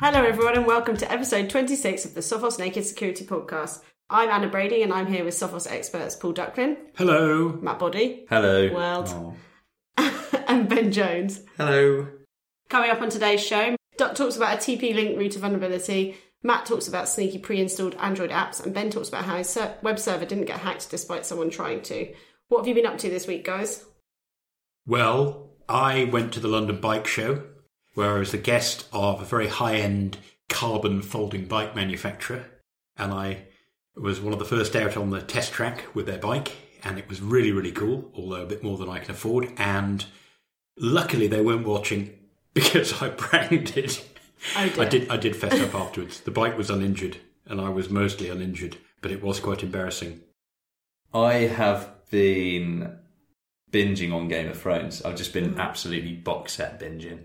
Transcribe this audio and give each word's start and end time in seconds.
Hello, 0.00 0.22
everyone, 0.24 0.56
and 0.56 0.66
welcome 0.66 0.96
to 0.96 1.12
episode 1.12 1.50
26 1.50 2.06
of 2.06 2.14
the 2.14 2.20
Sophos 2.20 2.58
Naked 2.58 2.84
Security 2.86 3.24
Podcast. 3.24 3.82
I'm 4.08 4.30
Anna 4.30 4.48
Brading, 4.48 4.82
and 4.82 4.92
I'm 4.92 5.06
here 5.06 5.24
with 5.24 5.34
Sophos 5.34 5.70
experts 5.70 6.16
Paul 6.16 6.32
Ducklin, 6.32 6.76
Hello. 6.96 7.58
Matt 7.60 7.78
Boddy, 7.78 8.24
Hello. 8.28 8.72
World, 8.72 9.36
and 10.48 10.68
Ben 10.68 10.90
Jones. 10.90 11.42
Hello. 11.56 12.08
Coming 12.70 12.90
up 12.90 13.02
on 13.02 13.10
today's 13.10 13.44
show, 13.44 13.76
Duck 13.98 14.14
talks 14.14 14.36
about 14.36 14.54
a 14.54 14.56
TP 14.56 14.94
link 14.94 15.18
router 15.18 15.38
vulnerability, 15.38 16.16
Matt 16.42 16.64
talks 16.64 16.88
about 16.88 17.08
sneaky 17.08 17.38
pre 17.38 17.60
installed 17.60 17.94
Android 17.96 18.30
apps, 18.30 18.64
and 18.64 18.72
Ben 18.72 18.90
talks 18.90 19.08
about 19.10 19.26
how 19.26 19.36
his 19.36 19.50
ser- 19.50 19.76
web 19.82 19.98
server 19.98 20.24
didn't 20.24 20.46
get 20.46 20.60
hacked 20.60 20.90
despite 20.90 21.26
someone 21.26 21.50
trying 21.50 21.82
to. 21.82 22.12
What 22.48 22.60
have 22.60 22.66
you 22.68 22.74
been 22.74 22.86
up 22.86 22.96
to 22.98 23.10
this 23.10 23.26
week, 23.26 23.44
guys? 23.44 23.84
Well, 24.86 25.50
I 25.68 26.04
went 26.04 26.32
to 26.32 26.40
the 26.40 26.48
London 26.48 26.80
Bike 26.80 27.06
Show 27.06 27.44
where 28.00 28.16
I 28.16 28.18
was 28.18 28.32
the 28.32 28.38
guest 28.38 28.88
of 28.94 29.20
a 29.20 29.26
very 29.26 29.48
high 29.48 29.76
end 29.76 30.16
carbon 30.48 31.02
folding 31.02 31.44
bike 31.44 31.76
manufacturer. 31.76 32.46
And 32.96 33.12
I 33.12 33.44
was 33.94 34.22
one 34.22 34.32
of 34.32 34.38
the 34.38 34.46
first 34.46 34.74
out 34.74 34.96
on 34.96 35.10
the 35.10 35.20
test 35.20 35.52
track 35.52 35.84
with 35.94 36.06
their 36.06 36.18
bike. 36.18 36.56
And 36.82 36.98
it 36.98 37.10
was 37.10 37.20
really, 37.20 37.52
really 37.52 37.72
cool, 37.72 38.10
although 38.14 38.40
a 38.40 38.46
bit 38.46 38.62
more 38.62 38.78
than 38.78 38.88
I 38.88 39.00
can 39.00 39.10
afford. 39.10 39.52
And 39.58 40.06
luckily, 40.78 41.26
they 41.26 41.42
weren't 41.42 41.66
watching 41.66 42.18
because 42.54 43.02
I 43.02 43.10
pranked 43.10 43.76
it. 43.76 44.02
Oh. 44.56 44.72
I 44.78 44.86
did. 44.86 45.10
I 45.10 45.18
did 45.18 45.36
fess 45.36 45.60
up 45.60 45.74
afterwards. 45.84 46.20
The 46.20 46.30
bike 46.30 46.56
was 46.56 46.70
uninjured, 46.70 47.18
and 47.44 47.60
I 47.60 47.68
was 47.68 47.90
mostly 47.90 48.30
uninjured, 48.30 48.78
but 49.02 49.10
it 49.10 49.22
was 49.22 49.40
quite 49.40 49.62
embarrassing. 49.62 50.22
I 51.12 51.34
have 51.34 51.90
been 52.10 52.96
binging 53.70 54.14
on 54.14 54.28
Game 54.28 54.48
of 54.48 54.58
Thrones. 54.58 55.02
I've 55.02 55.16
just 55.16 55.34
been 55.34 55.60
absolutely 55.60 56.14
box 56.14 56.54
set 56.54 56.80
binging, 56.80 57.24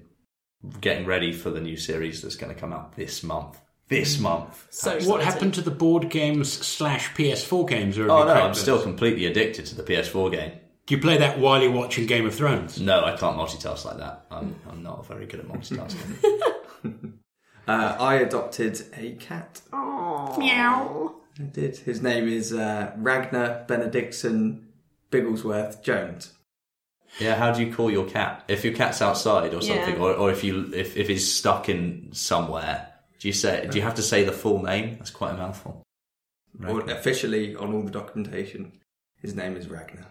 getting 0.81 1.05
ready 1.05 1.31
for 1.33 1.49
the 1.49 1.61
new 1.61 1.77
series 1.77 2.21
that's 2.21 2.35
going 2.35 2.53
to 2.53 2.59
come 2.59 2.73
out 2.73 2.95
this 2.95 3.23
month. 3.23 3.59
This 3.87 4.19
month. 4.19 4.67
So 4.71 4.91
What 4.91 4.97
excited. 4.97 5.23
happened 5.25 5.53
to 5.55 5.61
the 5.61 5.71
board 5.71 6.09
games 6.09 6.51
slash 6.51 7.13
PS4 7.13 7.67
games? 7.69 7.97
Or 7.99 8.09
Oh 8.09 8.19
no, 8.19 8.25
cracked 8.25 8.45
I'm 8.45 8.53
still 8.55 8.81
completely 8.81 9.25
addicted 9.27 9.65
to 9.67 9.75
the 9.75 9.83
PS4 9.83 10.31
game. 10.31 10.53
Do 10.87 10.95
you 10.95 11.01
play 11.01 11.17
that 11.17 11.39
while 11.39 11.61
you're 11.61 11.71
watching 11.71 12.05
Game 12.05 12.25
of 12.25 12.35
Thrones? 12.35 12.79
No, 12.79 13.03
I 13.03 13.15
can't 13.15 13.37
multitask 13.37 13.85
like 13.85 13.97
that. 13.97 14.25
I'm, 14.29 14.55
I'm 14.69 14.83
not 14.83 15.05
very 15.07 15.25
good 15.25 15.39
at 15.39 15.47
multitasking. 15.47 17.13
Uh, 17.67 17.97
I 17.99 18.15
adopted 18.17 18.79
a 18.95 19.13
cat. 19.13 19.59
Oh, 19.73 20.35
Meow. 20.37 21.15
I 21.39 21.43
did. 21.45 21.77
His 21.77 21.99
name 21.99 22.27
is 22.27 22.53
uh, 22.53 22.91
Ragnar 22.97 23.65
Benedictson 23.67 24.67
Bigglesworth 25.11 25.81
Jones. 25.81 26.33
Yeah, 27.19 27.35
how 27.35 27.51
do 27.51 27.63
you 27.63 27.73
call 27.73 27.89
your 27.91 28.05
cat? 28.05 28.43
If 28.47 28.63
your 28.65 28.73
cat's 28.73 29.01
outside 29.01 29.53
or 29.53 29.61
something, 29.61 29.95
Yeah. 29.95 30.01
or, 30.01 30.13
or 30.13 30.31
if 30.31 30.43
you 30.43 30.71
if, 30.73 30.97
if 30.97 31.07
he's 31.07 31.31
stuck 31.33 31.69
in 31.69 32.09
somewhere, 32.11 32.87
do 33.19 33.27
you 33.27 33.33
say 33.33 33.67
do 33.69 33.77
you 33.77 33.83
have 33.83 33.95
to 33.95 34.01
say 34.01 34.23
the 34.23 34.31
full 34.31 34.61
name? 34.61 34.95
That's 34.97 35.11
quite 35.11 35.31
a 35.33 35.37
mouthful. 35.37 35.83
Or 36.67 36.81
officially 36.89 37.55
on 37.55 37.73
all 37.73 37.81
the 37.81 37.91
documentation, 37.91 38.71
his 39.21 39.35
name 39.35 39.57
is 39.57 39.67
Ragnar. 39.69 40.05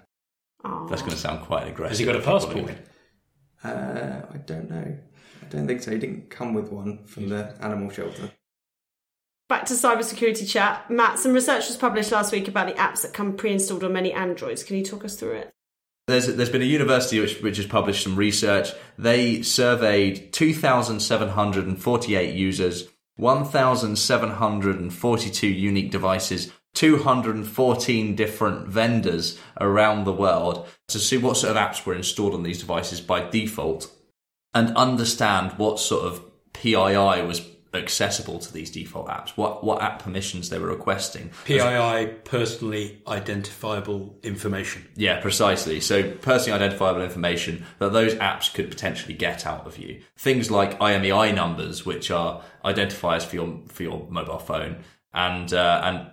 Aw. 0.64 0.86
That's 0.86 1.02
going 1.02 1.12
to 1.12 1.18
sound 1.18 1.44
quite 1.44 1.66
aggressive. 1.68 1.90
Has 1.90 1.98
he 1.98 2.04
got 2.04 2.16
a 2.16 2.18
if 2.18 2.26
you're 2.26 2.40
calling 2.40 2.66
passport? 2.66 2.88
Uh, 3.64 4.26
I 4.32 4.36
don't 4.38 4.70
know. 4.70 4.98
I 5.42 5.46
don't 5.48 5.66
think 5.66 5.82
so. 5.82 5.90
He 5.90 5.98
didn't 5.98 6.28
come 6.30 6.52
with 6.54 6.70
one 6.70 7.04
from 7.04 7.28
the 7.28 7.54
animal 7.60 7.90
shelter. 7.90 8.30
Back 9.48 9.66
to 9.66 9.74
cybersecurity 9.74 10.48
chat. 10.48 10.90
Matt, 10.90 11.18
some 11.18 11.32
research 11.32 11.68
was 11.68 11.76
published 11.76 12.12
last 12.12 12.32
week 12.32 12.48
about 12.48 12.66
the 12.66 12.74
apps 12.74 13.02
that 13.02 13.12
come 13.12 13.36
pre 13.36 13.52
installed 13.52 13.84
on 13.84 13.92
many 13.92 14.12
Androids. 14.12 14.62
Can 14.64 14.76
you 14.76 14.84
talk 14.84 15.04
us 15.04 15.16
through 15.16 15.32
it? 15.32 15.54
There's, 16.06 16.26
there's 16.26 16.50
been 16.50 16.62
a 16.62 16.66
university 16.66 17.18
which, 17.18 17.40
which 17.40 17.56
has 17.56 17.66
published 17.66 18.04
some 18.04 18.16
research. 18.16 18.72
They 18.98 19.40
surveyed 19.42 20.32
2,748 20.32 22.34
users, 22.34 22.88
1,742 23.16 25.46
unique 25.46 25.90
devices, 25.90 26.52
214 26.74 28.16
different 28.16 28.68
vendors 28.68 29.38
around 29.60 30.04
the 30.04 30.12
world 30.12 30.66
to 30.88 30.98
see 30.98 31.16
what 31.16 31.36
sort 31.36 31.56
of 31.56 31.62
apps 31.62 31.86
were 31.86 31.94
installed 31.94 32.34
on 32.34 32.42
these 32.42 32.58
devices 32.58 33.00
by 33.00 33.30
default 33.30 33.88
and 34.52 34.76
understand 34.76 35.52
what 35.56 35.78
sort 35.78 36.04
of 36.04 36.20
PII 36.52 37.22
was 37.22 37.40
accessible 37.76 38.38
to 38.38 38.52
these 38.52 38.70
default 38.70 39.08
apps, 39.08 39.30
what, 39.30 39.64
what 39.64 39.82
app 39.82 40.02
permissions 40.02 40.50
they 40.50 40.58
were 40.58 40.68
requesting. 40.68 41.30
PII, 41.44 42.06
personally 42.24 43.02
identifiable 43.06 44.18
information. 44.22 44.86
Yeah, 44.96 45.20
precisely. 45.20 45.80
So 45.80 46.10
personally 46.10 46.60
identifiable 46.60 47.02
information 47.02 47.64
that 47.78 47.92
those 47.92 48.14
apps 48.16 48.52
could 48.52 48.70
potentially 48.70 49.14
get 49.14 49.46
out 49.46 49.66
of 49.66 49.78
you. 49.78 50.00
Things 50.16 50.50
like 50.50 50.78
IMEI 50.78 51.34
numbers, 51.34 51.84
which 51.84 52.10
are 52.10 52.42
identifiers 52.64 53.24
for 53.24 53.36
your 53.36 53.60
for 53.68 53.82
your 53.82 54.06
mobile 54.10 54.38
phone, 54.38 54.76
and 55.12 55.52
uh, 55.52 55.80
and 55.84 56.10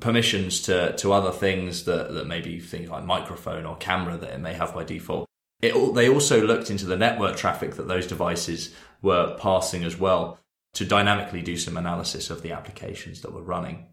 permissions 0.00 0.62
to 0.62 0.94
to 0.96 1.12
other 1.12 1.30
things 1.30 1.84
that 1.84 2.12
that 2.14 2.26
maybe 2.26 2.58
things 2.58 2.88
like 2.90 3.04
microphone 3.04 3.66
or 3.66 3.76
camera 3.76 4.16
that 4.16 4.30
it 4.30 4.40
may 4.40 4.54
have 4.54 4.74
by 4.74 4.84
default. 4.84 5.26
It, 5.62 5.94
they 5.94 6.08
also 6.08 6.44
looked 6.44 6.70
into 6.70 6.86
the 6.86 6.96
network 6.96 7.36
traffic 7.36 7.74
that 7.74 7.86
those 7.86 8.06
devices 8.06 8.74
were 9.02 9.36
passing 9.38 9.84
as 9.84 9.98
well 9.98 10.38
to 10.74 10.84
dynamically 10.84 11.42
do 11.42 11.56
some 11.56 11.76
analysis 11.76 12.30
of 12.30 12.42
the 12.42 12.52
applications 12.52 13.22
that 13.22 13.32
we're 13.32 13.42
running. 13.42 13.86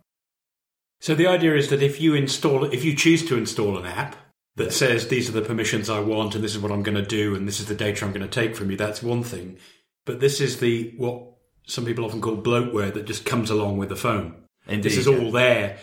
So 1.00 1.16
the 1.16 1.28
idea 1.28 1.56
is 1.56 1.70
that 1.70 1.84
if 1.84 2.02
you 2.02 2.16
install, 2.16 2.66
if 2.66 2.84
you 2.84 2.96
choose 2.96 3.26
to 3.28 3.38
install 3.38 3.78
an 3.78 3.86
app 3.86 4.16
that 4.56 4.74
says 4.74 5.08
these 5.08 5.30
are 5.30 5.34
the 5.34 5.42
permissions 5.42 5.90
I 5.90 6.00
want 6.00 6.36
and 6.36 6.44
this 6.44 6.56
is 6.56 6.62
what 6.62 6.72
I'm 6.72 6.84
going 6.84 6.98
to 6.98 7.06
do 7.06 7.36
and 7.36 7.48
this 7.48 7.60
is 7.60 7.68
the 7.68 7.76
data 7.76 8.04
I'm 8.06 8.12
going 8.12 8.28
to 8.28 8.28
take 8.28 8.56
from 8.56 8.72
you, 8.72 8.78
that's 8.78 9.04
one 9.04 9.24
thing. 9.24 9.58
But 10.06 10.20
this 10.20 10.42
is 10.42 10.60
the 10.60 10.94
what 10.98 11.24
some 11.68 11.86
people 11.86 12.06
often 12.06 12.22
call 12.22 12.38
bloatware 12.38 12.94
that 12.94 13.06
just 13.06 13.26
comes 13.26 13.50
along 13.50 13.78
with 13.78 13.90
the 13.90 13.96
phone. 13.96 14.36
Indeed, 14.68 14.84
this 14.84 14.98
is 14.98 15.08
yeah. 15.08 15.18
all 15.18 15.32
there 15.32 15.78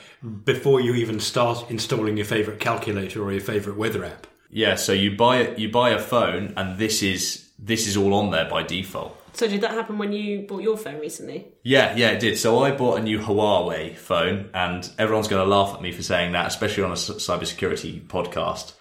before 0.44 0.80
you 0.80 0.94
even 0.94 1.20
start 1.20 1.70
installing 1.70 2.16
your 2.16 2.26
favorite 2.26 2.60
calculator 2.60 3.22
or 3.22 3.32
your 3.32 3.40
favorite 3.40 3.76
weather 3.76 4.04
app. 4.04 4.26
Yeah, 4.50 4.76
so 4.76 4.92
you 4.92 5.16
buy 5.16 5.48
you 5.56 5.70
buy 5.70 5.90
a 5.90 5.98
phone, 5.98 6.54
and 6.56 6.78
this 6.78 7.02
is 7.02 7.48
this 7.58 7.86
is 7.86 7.96
all 7.96 8.14
on 8.14 8.30
there 8.30 8.48
by 8.48 8.62
default. 8.62 9.20
So, 9.34 9.46
did 9.48 9.60
that 9.62 9.72
happen 9.72 9.98
when 9.98 10.12
you 10.12 10.42
bought 10.46 10.62
your 10.62 10.76
phone 10.76 11.00
recently? 11.00 11.46
Yeah, 11.62 11.94
yeah, 11.96 12.10
it 12.10 12.20
did. 12.20 12.38
So 12.38 12.60
I 12.60 12.70
bought 12.70 12.98
a 13.00 13.02
new 13.02 13.18
Huawei 13.18 13.96
phone, 13.96 14.48
and 14.54 14.88
everyone's 14.98 15.28
going 15.28 15.42
to 15.44 15.48
laugh 15.48 15.74
at 15.74 15.82
me 15.82 15.92
for 15.92 16.02
saying 16.02 16.32
that, 16.32 16.46
especially 16.46 16.84
on 16.84 16.92
a 16.92 16.96
c- 16.96 17.14
cybersecurity 17.14 18.06
podcast. 18.06 18.72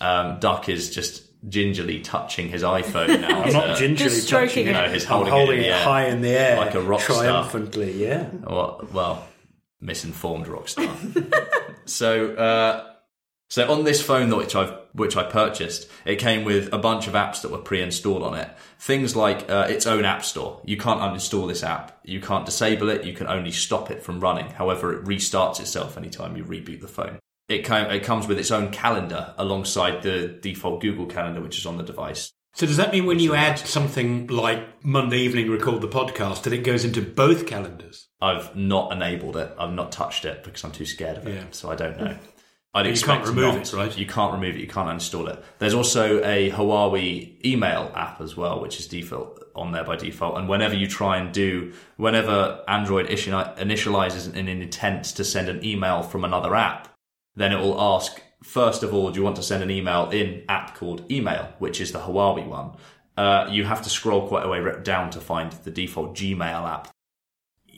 Um, 0.00 0.38
Duck 0.40 0.68
is 0.68 0.94
just 0.94 1.24
gingerly 1.48 2.00
touching 2.00 2.48
his 2.48 2.62
iPhone 2.62 3.20
now. 3.20 3.42
I'm 3.42 3.52
not 3.52 3.78
gingerly 3.78 4.10
Just 4.10 4.26
stroking 4.26 4.66
touching 4.66 4.66
it. 4.66 4.70
it. 4.70 4.72
No, 4.86 4.92
he's 4.92 5.04
I'm 5.04 5.08
holding 5.10 5.26
it 5.26 5.30
holding 5.36 5.58
in 5.58 5.64
it, 5.64 5.72
high 5.82 6.06
in 6.06 6.22
the 6.22 6.28
air, 6.30 6.56
Like 6.56 6.74
a 6.74 6.80
rock 6.80 7.00
star. 7.00 7.22
triumphantly. 7.24 7.92
Yeah. 8.04 8.28
Well, 8.44 8.86
well, 8.92 9.26
misinformed 9.80 10.48
rock 10.48 10.68
star. 10.68 10.94
so, 11.84 12.34
uh, 12.34 12.92
so 13.48 13.70
on 13.70 13.84
this 13.84 14.02
phone 14.02 14.28
that 14.30 14.36
which 14.36 14.56
I've 14.56 14.74
which 14.92 15.16
I 15.16 15.24
purchased, 15.24 15.88
it 16.04 16.16
came 16.16 16.44
with 16.44 16.72
a 16.72 16.78
bunch 16.78 17.06
of 17.06 17.12
apps 17.12 17.42
that 17.42 17.50
were 17.50 17.58
pre-installed 17.58 18.22
on 18.22 18.34
it. 18.34 18.50
Things 18.78 19.14
like 19.14 19.48
uh, 19.50 19.66
its 19.68 19.86
own 19.86 20.04
app 20.04 20.24
store. 20.24 20.60
You 20.64 20.78
can't 20.78 21.00
uninstall 21.00 21.46
this 21.46 21.62
app. 21.62 22.00
You 22.02 22.20
can't 22.20 22.46
disable 22.46 22.88
it. 22.88 23.04
You 23.04 23.12
can 23.12 23.26
only 23.26 23.50
stop 23.50 23.90
it 23.90 24.02
from 24.02 24.20
running. 24.20 24.46
However, 24.46 24.94
it 24.94 25.04
restarts 25.04 25.60
itself 25.60 25.98
anytime 25.98 26.36
you 26.36 26.44
reboot 26.44 26.80
the 26.80 26.88
phone. 26.88 27.18
It, 27.48 27.64
came, 27.64 27.90
it 27.90 28.02
comes 28.02 28.26
with 28.26 28.38
its 28.38 28.50
own 28.50 28.70
calendar 28.70 29.34
alongside 29.38 30.02
the 30.02 30.26
default 30.26 30.80
Google 30.80 31.06
Calendar, 31.06 31.40
which 31.40 31.58
is 31.58 31.66
on 31.66 31.76
the 31.76 31.84
device. 31.84 32.32
So 32.54 32.66
does 32.66 32.78
that 32.78 32.90
mean 32.90 33.04
when 33.04 33.20
you 33.20 33.34
add 33.34 33.58
something 33.58 34.28
like 34.28 34.82
Monday 34.82 35.18
evening 35.18 35.50
record 35.50 35.82
the 35.82 35.88
podcast 35.88 36.42
that 36.44 36.54
it 36.54 36.64
goes 36.64 36.86
into 36.86 37.02
both 37.02 37.46
calendars? 37.46 38.08
I've 38.20 38.56
not 38.56 38.92
enabled 38.92 39.36
it. 39.36 39.54
I've 39.58 39.74
not 39.74 39.92
touched 39.92 40.24
it 40.24 40.42
because 40.42 40.64
I'm 40.64 40.72
too 40.72 40.86
scared 40.86 41.18
of 41.18 41.28
it. 41.28 41.34
Yeah. 41.34 41.44
So 41.50 41.70
I 41.70 41.76
don't 41.76 41.98
know. 41.98 42.16
I'd 42.76 42.86
you 42.86 43.02
can't 43.02 43.26
remove 43.26 43.54
not. 43.54 43.72
it, 43.72 43.72
right? 43.72 43.98
You 43.98 44.04
can't 44.06 44.34
remove 44.34 44.56
it. 44.56 44.60
You 44.60 44.66
can't 44.66 44.86
uninstall 44.86 45.30
it. 45.32 45.42
There's 45.58 45.72
also 45.72 46.22
a 46.22 46.50
Huawei 46.50 47.42
email 47.42 47.90
app 47.94 48.20
as 48.20 48.36
well, 48.36 48.60
which 48.60 48.78
is 48.78 48.86
default 48.86 49.42
on 49.54 49.72
there 49.72 49.82
by 49.82 49.96
default. 49.96 50.36
And 50.36 50.46
whenever 50.46 50.74
you 50.74 50.86
try 50.86 51.16
and 51.16 51.32
do, 51.32 51.72
whenever 51.96 52.62
Android 52.68 53.06
initializes 53.06 54.36
an 54.36 54.48
intent 54.48 55.04
to 55.06 55.24
send 55.24 55.48
an 55.48 55.64
email 55.64 56.02
from 56.02 56.22
another 56.22 56.54
app, 56.54 56.94
then 57.34 57.50
it 57.50 57.58
will 57.58 57.80
ask 57.80 58.20
first 58.42 58.82
of 58.82 58.92
all, 58.92 59.10
do 59.10 59.18
you 59.18 59.24
want 59.24 59.36
to 59.36 59.42
send 59.42 59.62
an 59.62 59.70
email 59.70 60.10
in 60.10 60.44
app 60.48 60.74
called 60.74 61.10
email, 61.10 61.48
which 61.58 61.80
is 61.80 61.92
the 61.92 62.00
Huawei 62.00 62.46
one? 62.46 62.72
Uh, 63.16 63.48
you 63.50 63.64
have 63.64 63.80
to 63.80 63.88
scroll 63.88 64.28
quite 64.28 64.44
a 64.44 64.48
way 64.48 64.62
down 64.82 65.08
to 65.08 65.20
find 65.20 65.50
the 65.50 65.70
default 65.70 66.14
Gmail 66.14 66.68
app 66.68 66.94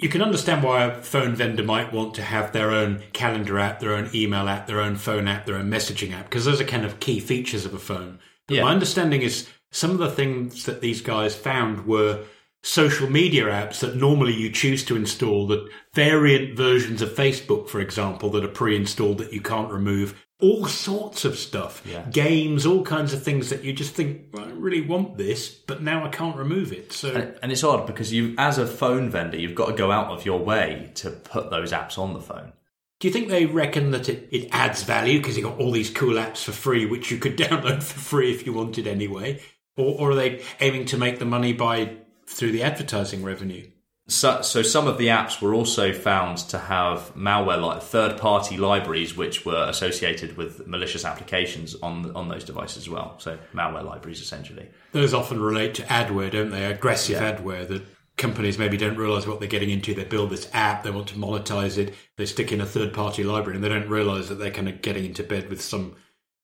You 0.00 0.08
can 0.08 0.22
understand 0.22 0.62
why 0.62 0.84
a 0.84 1.02
phone 1.02 1.34
vendor 1.34 1.64
might 1.64 1.92
want 1.92 2.14
to 2.14 2.22
have 2.22 2.52
their 2.52 2.70
own 2.70 3.02
calendar 3.12 3.58
app, 3.58 3.80
their 3.80 3.94
own 3.94 4.10
email 4.14 4.48
app, 4.48 4.68
their 4.68 4.80
own 4.80 4.94
phone 4.94 5.26
app, 5.26 5.44
their 5.44 5.56
own 5.56 5.68
messaging 5.68 6.12
app, 6.12 6.26
because 6.26 6.44
those 6.44 6.60
are 6.60 6.64
kind 6.64 6.84
of 6.84 7.00
key 7.00 7.18
features 7.18 7.64
of 7.64 7.74
a 7.74 7.80
phone. 7.80 8.20
But 8.46 8.56
Yeah. 8.58 8.62
my 8.62 8.70
understanding 8.70 9.22
is 9.22 9.48
some 9.72 9.90
of 9.90 9.98
the 9.98 10.10
things 10.10 10.64
that 10.66 10.80
these 10.80 11.00
guys 11.00 11.34
found 11.34 11.84
were 11.84 12.20
social 12.62 13.10
media 13.10 13.46
apps 13.46 13.80
that 13.80 13.96
normally 13.96 14.34
you 14.34 14.50
choose 14.50 14.84
to 14.84 14.94
install 14.94 15.48
that 15.48 15.68
variant 15.94 16.56
versions 16.56 17.02
of 17.02 17.10
Facebook, 17.14 17.68
for 17.68 17.80
example, 17.80 18.30
that 18.30 18.44
are 18.44 18.48
pre-installed 18.48 19.18
that 19.18 19.32
you 19.32 19.40
can't 19.40 19.72
remove 19.72 20.14
all 20.40 20.66
sorts 20.66 21.24
of 21.24 21.36
stuff, 21.36 21.82
Yeah. 21.84 22.04
games, 22.10 22.64
all 22.64 22.84
kinds 22.84 23.12
of 23.12 23.22
things 23.22 23.50
that 23.50 23.64
you 23.64 23.72
just 23.72 23.94
think, 23.94 24.26
well, 24.32 24.44
I 24.44 24.50
really 24.50 24.80
want 24.82 25.18
this, 25.18 25.48
but 25.48 25.82
now 25.82 26.04
I 26.04 26.08
can't 26.10 26.36
remove 26.36 26.72
it. 26.72 26.92
So 26.92 27.10
And, 27.12 27.34
and 27.42 27.50
it's 27.52 27.64
odd 27.64 27.86
because 27.86 28.12
you, 28.12 28.34
as 28.38 28.56
a 28.58 28.66
phone 28.66 29.10
vendor, 29.10 29.36
you've 29.36 29.54
got 29.56 29.66
to 29.66 29.72
go 29.74 29.90
out 29.90 30.10
of 30.12 30.24
your 30.24 30.38
way 30.38 30.92
to 30.96 31.10
put 31.10 31.50
those 31.50 31.72
apps 31.72 31.98
on 31.98 32.14
the 32.14 32.20
phone. 32.20 32.52
Do 33.00 33.08
you 33.08 33.12
think 33.14 33.28
they 33.28 33.46
reckon 33.46 33.90
that 33.92 34.08
it, 34.08 34.28
it 34.32 34.48
adds 34.52 34.82
value 34.82 35.18
because 35.18 35.36
you 35.36 35.42
got 35.42 35.58
all 35.58 35.70
these 35.70 35.90
cool 35.90 36.14
apps 36.14 36.42
for 36.44 36.52
free, 36.52 36.86
which 36.86 37.10
you 37.10 37.18
could 37.18 37.36
download 37.38 37.82
for 37.82 37.98
free 37.98 38.30
if 38.32 38.46
you 38.46 38.52
wanted 38.52 38.86
anyway? 38.86 39.40
Or, 39.76 39.98
or 40.00 40.10
are 40.10 40.14
they 40.16 40.42
aiming 40.60 40.86
to 40.86 40.98
make 40.98 41.18
the 41.18 41.24
money 41.24 41.52
by 41.52 41.96
through 42.26 42.52
the 42.52 42.62
advertising 42.62 43.22
revenue? 43.24 43.70
So, 44.10 44.40
so 44.40 44.62
some 44.62 44.86
of 44.88 44.96
the 44.96 45.08
apps 45.08 45.42
were 45.42 45.52
also 45.52 45.92
found 45.92 46.38
to 46.48 46.58
have 46.58 47.12
malware, 47.14 47.60
like 47.60 47.82
third-party 47.82 48.56
libraries, 48.56 49.14
which 49.14 49.44
were 49.44 49.66
associated 49.68 50.36
with 50.38 50.66
malicious 50.66 51.04
applications 51.04 51.74
on 51.82 52.10
on 52.16 52.28
those 52.28 52.42
devices 52.44 52.78
as 52.78 52.88
well. 52.88 53.16
So 53.18 53.38
malware 53.52 53.84
libraries, 53.84 54.22
essentially. 54.22 54.66
Those 54.92 55.12
often 55.12 55.40
relate 55.40 55.74
to 55.74 55.82
adware, 55.82 56.30
don't 56.30 56.50
they? 56.50 56.64
Aggressive 56.64 57.20
Yeah. 57.20 57.36
adware 57.36 57.68
that 57.68 57.82
companies 58.16 58.58
maybe 58.58 58.78
don't 58.78 58.96
realize 58.96 59.26
what 59.26 59.40
they're 59.40 59.48
getting 59.48 59.68
into. 59.70 59.92
They 59.92 60.04
build 60.04 60.30
this 60.30 60.48
app, 60.54 60.84
they 60.84 60.90
want 60.90 61.08
to 61.08 61.14
monetize 61.16 61.76
it, 61.76 61.94
they 62.16 62.24
stick 62.24 62.50
in 62.50 62.62
a 62.62 62.66
third 62.66 62.94
party 62.94 63.22
library, 63.24 63.56
and 63.56 63.64
they 63.64 63.68
don't 63.68 63.88
realize 63.90 64.28
that 64.30 64.36
they're 64.36 64.50
kind 64.50 64.68
of 64.70 64.80
getting 64.80 65.04
into 65.04 65.22
bed 65.22 65.50
with 65.50 65.60
some 65.60 65.96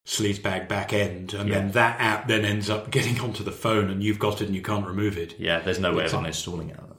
sleazebag 0.07 0.69
back 0.69 0.93
end. 0.93 1.33
And 1.33 1.49
Yeah. 1.49 1.55
then 1.61 1.71
that 1.73 1.99
app 1.99 2.29
then 2.29 2.45
ends 2.45 2.69
up 2.69 2.91
getting 2.91 3.19
onto 3.27 3.43
the 3.43 3.51
phone, 3.53 3.89
and 3.89 4.03
you've 4.03 4.19
got 4.19 4.43
it 4.43 4.47
and 4.47 4.55
you 4.55 4.61
can't 4.63 4.87
remove 4.87 5.17
it. 5.17 5.35
Yeah, 5.39 5.61
there's 5.61 5.81
no 5.81 5.93
way 5.93 6.01
of 6.01 6.05
It's 6.05 6.13
a- 6.15 6.19
uninstalling 6.19 6.69
it 6.69 6.73
at 6.73 6.77
that 6.77 6.89
point. 6.89 6.91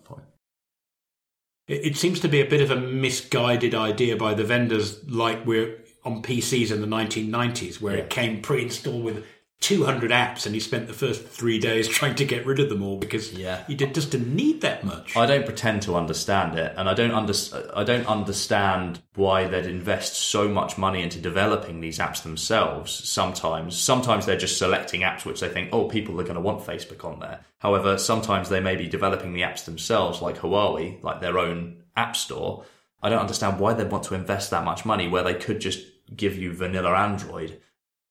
It, 1.68 1.98
seems 1.98 2.20
to 2.20 2.28
be 2.28 2.42
a 2.42 2.46
bit 2.46 2.62
of 2.62 2.70
a 2.70 2.76
misguided 2.76 3.74
idea 3.74 4.16
by 4.16 4.36
the 4.36 4.44
vendors, 4.44 5.04
like 5.10 5.46
we're 5.46 5.78
on 6.04 6.22
PCs 6.22 6.72
in 6.72 6.82
the 6.82 6.88
1990s, 6.88 7.82
where 7.82 7.96
Yeah. 7.98 8.04
it 8.04 8.10
came 8.10 8.42
pre 8.42 8.62
installed 8.62 9.04
with 9.04 9.26
200 9.62 10.12
apps, 10.12 10.46
and 10.46 10.54
he 10.54 10.60
spent 10.62 10.86
the 10.88 10.94
first 10.94 11.26
three 11.26 11.58
days 11.60 11.88
trying 11.98 12.14
to 12.16 12.26
get 12.26 12.46
rid 12.46 12.60
of 12.60 12.70
them 12.70 12.84
all 12.84 12.98
because 12.98 13.34
Yeah. 13.34 13.64
you 13.68 13.76
did, 13.76 13.96
just 13.96 14.12
didn't 14.12 14.36
need 14.36 14.62
that 14.62 14.84
much. 14.84 15.16
I 15.18 15.26
don't 15.26 15.46
pretend 15.46 15.82
to 15.84 15.96
understand 15.96 16.58
it, 16.60 16.74
and 16.78 16.88
I 16.90 16.94
don't 16.94 17.12
under, 17.12 17.34
I 17.76 17.84
don't 17.84 18.06
understand 18.08 19.02
why 19.16 19.46
they'd 19.48 19.66
invest 19.66 20.16
so 20.16 20.48
much 20.48 20.78
money 20.78 21.02
into 21.02 21.20
developing 21.20 21.80
these 21.80 21.98
apps 22.00 22.22
themselves. 22.22 22.92
Sometimes, 22.92 23.78
sometimes 23.78 24.26
they're 24.26 24.38
just 24.38 24.58
selecting 24.58 25.02
apps 25.02 25.26
which 25.26 25.40
they 25.40 25.50
think, 25.50 25.70
oh, 25.72 25.86
people 25.88 26.20
are 26.20 26.24
going 26.24 26.36
to 26.36 26.42
want 26.42 26.66
Facebook 26.66 27.04
on 27.04 27.20
there. 27.20 27.40
However, 27.60 27.98
sometimes 27.98 28.50
they 28.50 28.60
may 28.60 28.76
be 28.76 28.88
developing 28.88 29.34
the 29.34 29.42
apps 29.42 29.66
themselves, 29.66 30.22
like 30.22 30.38
Huawei, 30.38 31.02
like 31.02 31.22
their 31.22 31.40
own 31.40 31.78
app 31.96 32.16
store. 32.16 32.66
I 33.02 33.10
don't 33.10 33.20
understand 33.20 33.60
why 33.60 33.74
they'd 33.74 33.90
want 33.92 34.04
to 34.06 34.16
invest 34.16 34.52
that 34.52 34.66
much 34.66 34.86
money 34.86 35.08
where 35.08 35.24
they 35.24 35.34
could 35.36 35.60
just 35.62 35.80
give 36.16 36.38
you 36.38 36.54
vanilla 36.54 36.94
Android. 36.96 37.60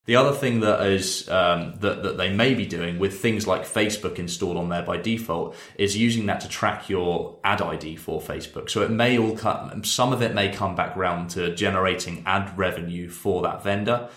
The 0.07 0.17
other 0.17 0.33
thing 0.33 0.61
that 0.61 0.87
is 0.87 1.29
um, 1.31 1.77
that 1.81 2.03
that 2.03 2.19
they 2.19 2.31
may 2.31 2.55
be 2.55 2.67
doing 2.67 2.99
with 2.99 3.21
things 3.21 3.47
like 3.47 3.63
Facebook 3.63 4.19
installed 4.19 4.59
on 4.59 4.69
there 4.69 4.83
by 4.83 4.99
default 4.99 5.57
is 5.77 5.97
using 5.97 6.27
that 6.27 6.41
to 6.43 6.49
track 6.49 6.91
your 6.91 7.39
ad 7.43 7.63
ID 7.63 7.97
for 7.97 8.21
Facebook. 8.21 8.69
So 8.69 8.83
it 8.83 8.91
may 8.91 9.19
all 9.19 9.35
come, 9.35 9.83
some 9.83 10.13
of 10.13 10.21
it 10.21 10.35
may 10.35 10.53
come 10.53 10.75
back 10.75 10.95
round 10.95 11.31
to 11.31 11.55
generating 11.55 12.23
ad 12.27 12.57
revenue 12.59 13.09
for 13.09 13.43
that 13.43 13.65
vendor. 13.65 14.11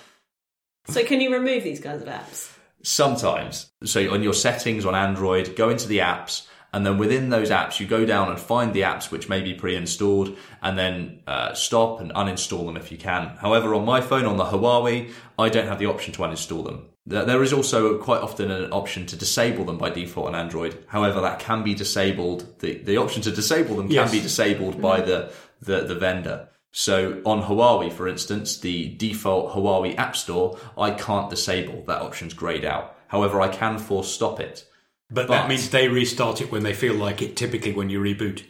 So 0.87 1.05
can 1.05 1.21
you 1.21 1.31
remove 1.31 1.63
these 1.63 1.79
kinds 1.79 2.01
of 2.01 2.09
apps? 2.09 2.53
Sometimes, 2.83 3.71
so 3.83 4.13
on 4.13 4.23
your 4.23 4.33
settings 4.33 4.85
on 4.85 4.93
Android, 4.93 5.55
go 5.55 5.69
into 5.69 5.87
the 5.87 5.99
apps, 5.99 6.47
and 6.73 6.85
then 6.85 6.97
within 6.97 7.29
those 7.29 7.49
apps, 7.49 7.79
you 7.79 7.87
go 7.87 8.05
down 8.05 8.29
and 8.29 8.39
find 8.39 8.73
the 8.73 8.81
apps 8.81 9.09
which 9.11 9.29
may 9.29 9.41
be 9.41 9.53
pre-installed, 9.53 10.35
and 10.61 10.77
then 10.77 11.21
uh, 11.27 11.53
stop 11.53 11.99
and 12.01 12.11
uninstall 12.13 12.65
them 12.65 12.77
if 12.77 12.91
you 12.91 12.97
can. 12.97 13.37
However, 13.39 13.73
on 13.73 13.85
my 13.85 14.01
phone, 14.01 14.25
on 14.25 14.37
the 14.37 14.45
Huawei, 14.45 15.11
I 15.39 15.49
don't 15.49 15.67
have 15.67 15.79
the 15.79 15.85
option 15.87 16.13
to 16.13 16.21
uninstall 16.21 16.63
them. 16.65 16.89
There 17.05 17.41
is 17.41 17.53
also 17.53 17.97
quite 17.99 18.21
often 18.21 18.51
an 18.51 18.69
option 18.73 19.05
to 19.05 19.15
disable 19.15 19.63
them 19.63 19.77
by 19.77 19.89
default 19.89 20.27
on 20.27 20.35
Android. 20.35 20.83
However, 20.87 21.21
that 21.21 21.39
can 21.39 21.63
be 21.63 21.73
disabled. 21.73 22.59
The, 22.59 22.79
the 22.79 22.97
option 22.97 23.21
to 23.21 23.31
disable 23.31 23.77
them 23.77 23.87
Yes. 23.89 24.09
can 24.09 24.17
be 24.17 24.21
disabled 24.21 24.81
by 24.81 24.99
the, 24.99 25.31
the, 25.61 25.85
the 25.85 25.95
vendor. 25.95 26.49
So 26.73 27.21
on 27.25 27.43
Huawei, 27.43 27.93
for 27.93 28.09
instance, 28.09 28.59
the 28.59 28.89
default 28.97 29.53
Huawei 29.53 29.97
App 29.97 30.17
Store, 30.17 30.59
I 30.77 30.91
can't 30.91 31.29
disable. 31.29 31.85
That 31.85 32.01
option's 32.01 32.33
grayed 32.33 32.65
out. 32.65 32.97
However, 33.07 33.39
I 33.39 33.47
can 33.47 33.77
force 33.77 34.11
stop 34.13 34.41
it. 34.41 34.66
But, 35.09 35.27
that 35.29 35.47
means 35.47 35.69
they 35.69 35.87
restart 35.87 36.41
it 36.41 36.51
when 36.51 36.63
they 36.63 36.73
feel 36.73 36.93
like 36.93 37.21
it, 37.21 37.35
typically 37.35 37.73
when 37.73 37.89
you 37.89 38.01
reboot. 38.01 38.43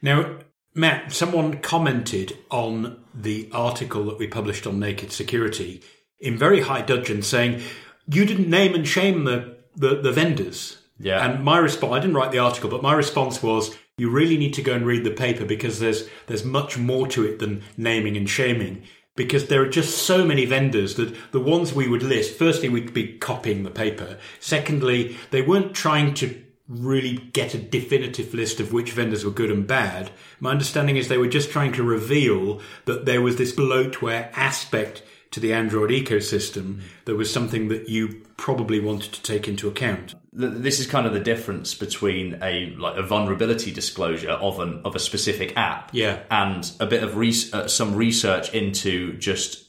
Now, 0.00 0.38
Matt, 0.74 1.12
someone 1.12 1.58
commented 1.58 2.38
on 2.50 3.02
the 3.14 3.48
article 3.52 4.04
that 4.04 4.18
we 4.18 4.26
published 4.26 4.66
on 4.66 4.78
Naked 4.78 5.12
Security 5.12 5.82
in 6.20 6.38
very 6.38 6.60
high 6.60 6.82
dudgeon 6.82 7.22
saying, 7.22 7.62
you 8.06 8.24
didn't 8.24 8.48
name 8.48 8.74
and 8.74 8.86
shame 8.86 9.24
the, 9.24 9.58
the, 9.74 9.96
the 10.00 10.12
vendors. 10.12 10.78
Yeah. 10.98 11.24
And 11.24 11.44
my 11.44 11.58
response, 11.58 11.92
I 11.94 11.98
didn't 12.00 12.16
write 12.16 12.30
the 12.30 12.38
article, 12.38 12.70
but 12.70 12.82
my 12.82 12.94
response 12.94 13.42
was, 13.42 13.76
you 13.98 14.08
really 14.08 14.36
need 14.36 14.54
to 14.54 14.62
go 14.62 14.74
and 14.74 14.86
read 14.86 15.04
the 15.04 15.10
paper 15.10 15.44
because 15.44 15.78
there's 15.78 16.08
there's 16.26 16.44
much 16.44 16.78
more 16.78 17.06
to 17.08 17.24
it 17.24 17.38
than 17.38 17.62
naming 17.76 18.16
and 18.16 18.28
shaming. 18.28 18.84
Because 19.14 19.48
there 19.48 19.62
are 19.62 19.68
just 19.68 20.06
so 20.06 20.24
many 20.24 20.46
vendors 20.46 20.94
that 20.94 21.14
the 21.32 21.40
ones 21.40 21.74
we 21.74 21.88
would 21.88 22.02
list, 22.02 22.38
firstly, 22.38 22.68
we'd 22.68 22.94
be 22.94 23.18
copying 23.18 23.62
the 23.62 23.70
paper. 23.70 24.18
Secondly, 24.40 25.16
they 25.30 25.42
weren't 25.42 25.74
trying 25.74 26.14
to 26.14 26.42
really 26.66 27.16
get 27.32 27.54
a 27.54 27.58
definitive 27.58 28.32
list 28.32 28.60
of 28.60 28.72
which 28.72 28.92
vendors 28.92 29.24
were 29.24 29.30
good 29.30 29.50
and 29.50 29.66
bad. 29.66 30.10
My 30.40 30.50
understanding 30.50 30.96
is 30.96 31.08
they 31.08 31.18
were 31.18 31.26
just 31.26 31.50
trying 31.50 31.72
to 31.72 31.82
reveal 31.82 32.60
that 32.86 33.04
there 33.04 33.20
was 33.20 33.36
this 33.36 33.52
bloatware 33.52 34.30
aspect 34.34 35.02
to 35.32 35.40
the 35.40 35.52
Android 35.52 35.90
ecosystem 35.90 36.80
that 37.04 37.16
was 37.16 37.32
something 37.32 37.68
that 37.68 37.88
you 37.88 38.22
probably 38.36 38.80
wanted 38.80 39.12
to 39.12 39.22
take 39.22 39.48
into 39.48 39.68
account. 39.68 40.14
Th- 40.38 40.52
This 40.54 40.80
is 40.80 40.86
kind 40.86 41.06
of 41.06 41.12
the 41.12 41.20
difference 41.20 41.74
between 41.74 42.38
a 42.42 42.74
like 42.78 42.96
a 42.96 43.02
vulnerability 43.02 43.70
disclosure 43.70 44.30
of 44.30 44.60
an 44.60 44.80
of 44.84 44.94
a 44.96 44.98
specific 44.98 45.56
app, 45.56 45.90
Yeah. 45.92 46.20
and 46.30 46.70
a 46.80 46.86
bit 46.86 47.02
of 47.02 47.16
res- 47.16 47.52
uh, 47.52 47.68
some 47.68 47.94
research 47.94 48.52
into 48.54 49.12
just 49.18 49.64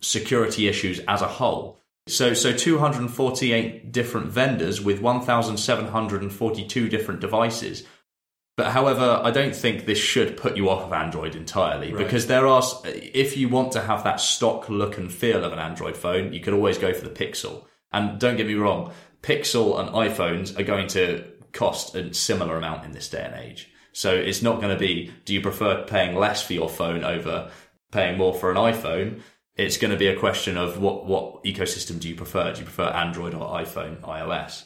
security 0.00 0.68
issues 0.68 1.00
as 1.08 1.22
a 1.22 1.28
whole. 1.28 1.78
So, 2.08 2.32
so 2.32 2.52
248 2.52 3.92
different 3.92 4.28
vendors 4.28 4.80
with 4.80 5.00
1,742 5.02 6.88
different 6.88 7.20
devices. 7.20 7.84
But 8.56 8.72
however, 8.72 9.20
I 9.22 9.30
don't 9.30 9.54
think 9.54 9.84
this 9.86 9.98
should 9.98 10.36
put 10.36 10.56
you 10.56 10.68
off 10.68 10.82
of 10.84 10.92
Android 10.92 11.36
entirely 11.36 11.92
because 11.92 12.26
there 12.26 12.46
are, 12.46 12.62
if 12.86 13.36
you 13.36 13.48
want 13.48 13.72
to 13.72 13.82
have 13.82 14.02
that 14.04 14.20
stock 14.20 14.68
look 14.68 14.98
and 14.98 15.12
feel 15.12 15.44
of 15.44 15.52
an 15.52 15.58
Android 15.60 15.96
phone, 15.96 16.32
you 16.32 16.40
could 16.40 16.54
always 16.54 16.78
go 16.78 16.92
for 16.92 17.06
the 17.06 17.14
Pixel. 17.14 17.64
And 17.92 18.18
don't 18.18 18.36
get 18.36 18.46
me 18.46 18.54
wrong, 18.54 18.92
Pixel 19.22 19.78
and 19.78 19.90
iPhones 19.90 20.58
are 20.58 20.64
going 20.64 20.86
to 20.88 21.24
cost 21.52 21.94
a 21.94 22.12
similar 22.14 22.56
amount 22.56 22.84
in 22.84 22.92
this 22.92 23.08
day 23.08 23.24
and 23.24 23.34
age. 23.34 23.70
So 23.92 24.14
it's 24.14 24.42
not 24.42 24.60
going 24.60 24.72
to 24.72 24.78
be, 24.78 25.12
do 25.24 25.34
you 25.34 25.40
prefer 25.40 25.84
paying 25.84 26.16
less 26.16 26.42
for 26.42 26.52
your 26.52 26.68
phone 26.68 27.04
over 27.04 27.50
paying 27.90 28.18
more 28.18 28.34
for 28.34 28.50
an 28.50 28.56
iPhone? 28.56 29.20
It's 29.56 29.76
going 29.76 29.90
to 29.90 29.96
be 29.96 30.06
a 30.06 30.16
question 30.16 30.56
of 30.56 30.80
what, 30.80 31.06
what 31.06 31.42
ecosystem 31.42 31.98
do 31.98 32.08
you 32.08 32.14
prefer? 32.14 32.52
Do 32.52 32.60
you 32.60 32.64
prefer 32.64 32.84
Android 32.84 33.34
or 33.34 33.48
iPhone, 33.58 34.00
iOS? 34.02 34.64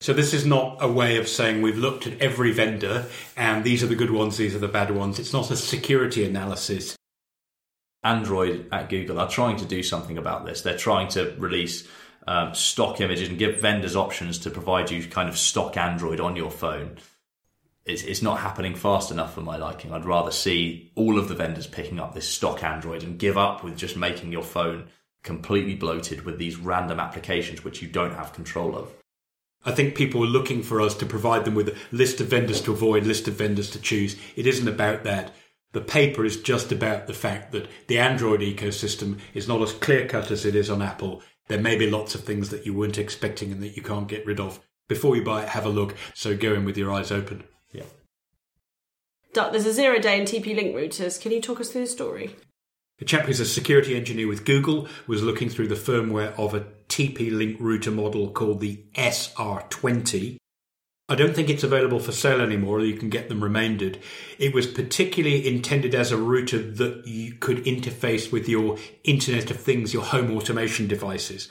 So 0.00 0.12
this 0.12 0.32
is 0.32 0.46
not 0.46 0.78
a 0.80 0.90
way 0.90 1.16
of 1.16 1.28
saying 1.28 1.60
we've 1.60 1.78
looked 1.78 2.06
at 2.06 2.20
every 2.20 2.52
vendor 2.52 3.06
and 3.36 3.64
these 3.64 3.82
are 3.82 3.88
the 3.88 3.96
good 3.96 4.10
ones, 4.10 4.36
these 4.36 4.54
are 4.54 4.60
the 4.60 4.68
bad 4.68 4.92
ones. 4.92 5.18
It's 5.18 5.32
not 5.32 5.50
a 5.50 5.56
security 5.56 6.24
analysis. 6.24 6.96
Android 8.04 8.68
at 8.70 8.88
Google 8.88 9.18
are 9.18 9.28
trying 9.28 9.56
to 9.56 9.64
do 9.64 9.82
something 9.82 10.16
about 10.16 10.46
this. 10.46 10.62
They're 10.62 10.76
trying 10.76 11.08
to 11.08 11.34
release 11.38 11.86
um, 12.26 12.54
stock 12.54 13.00
images 13.00 13.28
and 13.28 13.38
give 13.38 13.60
vendors 13.60 13.96
options 13.96 14.38
to 14.40 14.50
provide 14.50 14.90
you 14.90 15.02
kind 15.04 15.28
of 15.28 15.38
stock 15.38 15.76
Android 15.76 16.20
on 16.20 16.36
your 16.36 16.50
phone. 16.50 16.98
It's, 17.86 18.02
it's 18.02 18.22
not 18.22 18.40
happening 18.40 18.74
fast 18.74 19.10
enough 19.10 19.34
for 19.34 19.40
my 19.40 19.56
liking. 19.56 19.92
I'd 19.92 20.04
rather 20.04 20.30
see 20.30 20.92
all 20.94 21.18
of 21.18 21.28
the 21.28 21.34
vendors 21.34 21.66
picking 21.66 21.98
up 21.98 22.14
this 22.14 22.28
stock 22.28 22.62
Android 22.62 23.02
and 23.02 23.18
give 23.18 23.38
up 23.38 23.64
with 23.64 23.78
just 23.78 23.96
making 23.96 24.30
your 24.30 24.42
phone 24.42 24.88
completely 25.22 25.74
bloated 25.74 26.24
with 26.24 26.38
these 26.38 26.56
random 26.56 27.00
applications 27.00 27.64
which 27.64 27.82
you 27.82 27.88
don't 27.88 28.14
have 28.14 28.32
control 28.32 28.76
of. 28.76 28.92
I 29.64 29.72
think 29.72 29.94
people 29.94 30.22
are 30.22 30.28
looking 30.28 30.62
for 30.62 30.80
us 30.80 30.94
to 30.96 31.06
provide 31.06 31.44
them 31.44 31.54
with 31.54 31.68
a 31.68 31.76
list 31.90 32.20
of 32.20 32.28
vendors 32.28 32.60
to 32.62 32.72
avoid, 32.72 33.04
list 33.04 33.26
of 33.26 33.34
vendors 33.34 33.70
to 33.70 33.80
choose. 33.80 34.16
It 34.36 34.46
isn't 34.46 34.68
about 34.68 35.04
that. 35.04 35.34
The 35.72 35.80
paper 35.80 36.24
is 36.24 36.40
just 36.40 36.72
about 36.72 37.06
the 37.06 37.14
fact 37.14 37.52
that 37.52 37.68
the 37.88 37.98
Android 37.98 38.40
ecosystem 38.40 39.18
is 39.34 39.48
not 39.48 39.60
as 39.60 39.72
clear 39.72 40.06
cut 40.06 40.30
as 40.30 40.46
it 40.46 40.54
is 40.54 40.70
on 40.70 40.80
Apple. 40.80 41.22
There 41.48 41.60
may 41.60 41.76
be 41.76 41.90
lots 41.90 42.14
of 42.14 42.24
things 42.24 42.50
that 42.50 42.66
you 42.66 42.74
weren't 42.74 42.98
expecting 42.98 43.50
and 43.50 43.62
that 43.62 43.76
you 43.76 43.82
can't 43.82 44.08
get 44.08 44.26
rid 44.26 44.38
of. 44.38 44.60
Before 44.86 45.16
you 45.16 45.24
buy 45.24 45.42
it, 45.42 45.50
have 45.50 45.66
a 45.66 45.70
look. 45.70 45.94
So 46.14 46.36
go 46.36 46.54
in 46.54 46.64
with 46.64 46.78
your 46.78 46.92
eyes 46.92 47.10
open. 47.10 47.44
Yeah. 47.72 47.84
Duck, 49.32 49.52
there's 49.52 49.66
a 49.66 49.72
zero 49.72 49.98
day 49.98 50.18
in 50.18 50.24
TP 50.24 50.54
Link 50.54 50.74
routers. 50.74 51.20
Can 51.20 51.32
you 51.32 51.40
talk 51.40 51.60
us 51.60 51.70
through 51.70 51.82
the 51.82 51.86
story? 51.86 52.36
A 53.00 53.04
chap 53.04 53.26
who's 53.26 53.40
a 53.40 53.46
security 53.46 53.96
engineer 53.96 54.26
with 54.26 54.44
Google 54.44 54.88
was 55.06 55.22
looking 55.22 55.48
through 55.48 55.68
the 55.68 55.74
firmware 55.74 56.36
of 56.38 56.52
a 56.52 56.66
TP 56.88 57.30
Link 57.30 57.56
router 57.60 57.92
model 57.92 58.30
called 58.30 58.60
the 58.60 58.84
SR20. 58.94 60.38
I 61.10 61.14
don't 61.14 61.34
think 61.34 61.48
it's 61.48 61.64
available 61.64 62.00
for 62.00 62.12
sale 62.12 62.42
anymore, 62.42 62.80
you 62.80 62.96
can 62.96 63.08
get 63.08 63.30
them 63.30 63.42
remaindered. 63.42 63.98
It 64.38 64.52
was 64.52 64.66
particularly 64.66 65.48
intended 65.48 65.94
as 65.94 66.12
a 66.12 66.18
router 66.18 66.58
that 66.58 67.06
you 67.06 67.32
could 67.32 67.64
interface 67.64 68.30
with 68.30 68.46
your 68.46 68.76
Internet 69.04 69.50
of 69.50 69.58
Things, 69.58 69.94
your 69.94 70.02
home 70.02 70.36
automation 70.36 70.86
devices. 70.86 71.48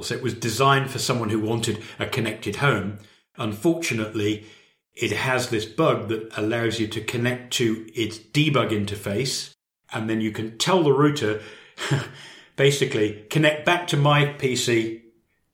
So 0.00 0.14
it 0.14 0.22
was 0.22 0.34
designed 0.34 0.88
for 0.88 1.00
someone 1.00 1.30
who 1.30 1.40
wanted 1.40 1.82
a 1.98 2.06
connected 2.06 2.56
home. 2.56 2.98
Unfortunately, 3.36 4.46
it 4.94 5.12
has 5.12 5.48
this 5.48 5.64
bug 5.64 6.08
that 6.08 6.30
allows 6.36 6.78
you 6.78 6.86
to 6.88 7.00
connect 7.00 7.52
to 7.54 7.86
its 7.94 8.18
debug 8.18 8.70
interface, 8.70 9.52
and 9.92 10.08
then 10.08 10.20
you 10.20 10.30
can 10.30 10.58
tell 10.58 10.84
the 10.84 10.92
router 10.92 11.42
basically 12.56 13.26
connect 13.30 13.66
back 13.66 13.88
to 13.88 13.96
my 13.96 14.26
PC, 14.26 15.02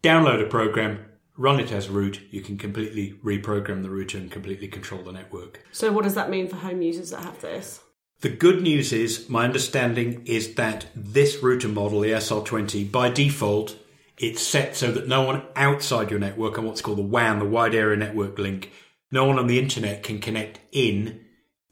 download 0.02 0.44
a 0.44 0.49
program, 0.49 1.05
run 1.36 1.60
it 1.60 1.72
as 1.72 1.88
root. 1.88 2.20
You 2.30 2.40
can 2.40 2.58
completely 2.58 3.14
reprogram 3.24 3.82
the 3.82 3.90
router 3.90 4.18
and 4.18 4.30
completely 4.30 4.68
control 4.68 5.02
the 5.02 5.12
network. 5.12 5.62
So, 5.72 5.92
what 5.92 6.04
does 6.04 6.14
that 6.14 6.30
mean 6.30 6.48
for 6.48 6.56
home 6.56 6.82
users 6.82 7.10
that 7.10 7.22
have 7.22 7.40
this? 7.40 7.80
The 8.20 8.30
good 8.30 8.62
news 8.62 8.92
is, 8.92 9.28
my 9.28 9.44
understanding 9.44 10.22
is 10.24 10.54
that 10.54 10.86
this 10.94 11.42
router 11.42 11.68
model, 11.68 12.00
the 12.00 12.12
SR20, 12.12 12.90
by 12.90 13.10
default, 13.10 13.76
it's 14.16 14.42
set 14.42 14.74
so 14.74 14.90
that 14.92 15.06
no 15.06 15.22
one 15.22 15.42
outside 15.54 16.10
your 16.10 16.18
network 16.18 16.58
on 16.58 16.64
what's 16.64 16.80
called 16.80 16.96
the 16.96 17.02
WAN, 17.02 17.38
the 17.38 17.44
wide 17.44 17.74
area 17.74 17.96
network 17.96 18.38
link, 18.38 18.72
no 19.10 19.26
one 19.26 19.38
on 19.38 19.46
the 19.46 19.58
internet 19.58 20.02
can 20.02 20.18
connect 20.18 20.60
in 20.72 21.24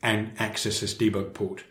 and 0.02 0.32
access 0.38 0.80
this 0.80 0.94
debug 0.94 1.32
port. 1.32 1.64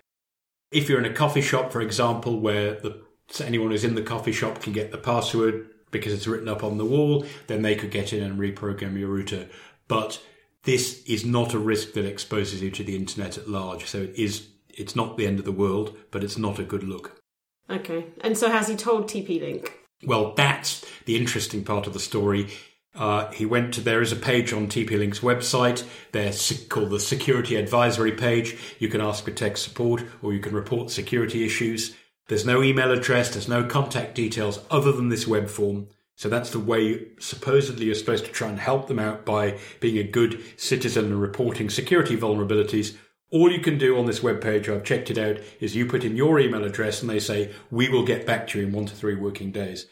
If 0.71 0.89
you're 0.89 1.00
in 1.00 1.05
a 1.05 1.13
coffee 1.13 1.41
shop, 1.41 1.71
for 1.71 1.81
example, 1.81 2.39
where 2.39 2.73
the, 2.73 3.03
anyone 3.41 3.69
who's 3.69 3.83
in 3.83 3.93
the 3.93 4.01
coffee 4.01 4.31
shop 4.31 4.62
can 4.62 4.73
get 4.73 4.91
the 4.91 4.97
password 4.97 5.69
because 5.93 6.12
it's 6.12 6.27
written 6.27 6.50
up 6.50 6.63
on 6.63 6.77
the 6.77 6.85
wall, 6.85 7.25
then 7.47 7.62
they 7.62 7.75
could 7.75 7.91
get 7.91 8.12
in 8.12 8.21
and 8.21 8.38
reprogram 8.38 9.00
your 9.00 9.07
router. 9.07 9.47
But 9.88 10.21
this 10.63 11.01
is 11.03 11.23
not 11.25 11.53
a 11.53 11.59
risk 11.59 11.93
that 11.93 12.05
exposes 12.05 12.62
you 12.62 12.71
to 12.71 12.83
the 12.83 12.97
internet 12.97 13.38
at 13.38 13.47
large. 13.47 13.85
So 13.85 14.00
it 14.01 14.15
is 14.15 14.47
it's 14.69 14.95
not 14.95 15.17
the 15.17 15.27
end 15.27 15.39
of 15.39 15.45
the 15.45 15.51
world, 15.51 15.97
but 16.12 16.23
it's 16.23 16.38
not 16.38 16.59
a 16.59 16.63
good 16.63 16.83
look. 16.83 17.21
Okay. 17.69 18.07
And 18.21 18.38
so 18.38 18.50
has 18.50 18.67
he 18.67 18.75
told 18.75 19.07
TP 19.07 19.39
Link? 19.39 19.71
Well, 20.05 20.33
that's 20.33 20.85
the 21.05 21.15
interesting 21.15 21.63
part 21.63 21.88
of 21.88 21.93
the 21.93 22.00
story. 22.00 22.50
Uh, 22.95 23.31
he 23.31 23.45
went 23.45 23.73
to 23.73 23.81
there 23.81 24.01
is 24.01 24.12
a 24.12 24.15
page 24.17 24.53
on 24.53 24.67
TP-Link's 24.67 25.21
website. 25.21 25.83
They're 26.12 26.33
called 26.69 26.91
the 26.91 27.00
Security 27.00 27.55
Advisory 27.55 28.12
page. 28.12 28.55
You 28.79 28.88
can 28.88 29.01
ask 29.01 29.23
for 29.23 29.31
tech 29.31 29.57
support, 29.57 30.03
or 30.21 30.33
you 30.33 30.39
can 30.39 30.53
report 30.53 30.91
security 30.91 31.43
issues. 31.43 31.95
There's 32.27 32.46
no 32.46 32.63
email 32.63 32.92
address. 32.92 33.32
There's 33.32 33.48
no 33.48 33.65
contact 33.65 34.15
details 34.15 34.60
other 34.72 34.92
than 34.92 35.10
this 35.10 35.27
web 35.27 35.50
form. 35.50 35.88
So 36.15 36.30
that's 36.30 36.51
the 36.51 36.60
way 36.60 37.08
supposedly 37.20 37.88
you're 37.88 37.96
supposed 37.96 38.25
to 38.25 38.32
try 38.32 38.50
and 38.50 38.60
help 38.60 38.88
them 38.88 39.00
out 39.00 39.25
by 39.25 39.58
being 39.80 39.98
a 39.98 40.03
good 40.03 40.42
citizen 40.58 41.06
and 41.06 41.22
reporting 41.22 41.70
security 41.70 42.15
vulnerabilities. 42.15 42.96
All 43.32 43.51
you 43.51 43.60
can 43.60 43.80
do 43.80 43.98
on 43.98 44.06
this 44.06 44.22
web 44.22 44.42
page, 44.42 44.70
I've 44.70 44.84
checked 44.84 45.10
it 45.10 45.18
out, 45.18 45.38
is 45.60 45.75
you 45.75 45.88
put 45.88 46.03
in 46.03 46.15
your 46.15 46.39
email 46.39 46.63
address 46.63 47.01
and 47.01 47.10
they 47.10 47.20
say, 47.20 47.51
we 47.72 47.89
will 47.89 48.06
get 48.06 48.27
back 48.27 48.48
to 48.50 48.60
you 48.60 48.68
in 48.68 48.72
one 48.72 48.86
to 48.86 48.96
three 48.96 49.15
working 49.15 49.51
days. 49.51 49.88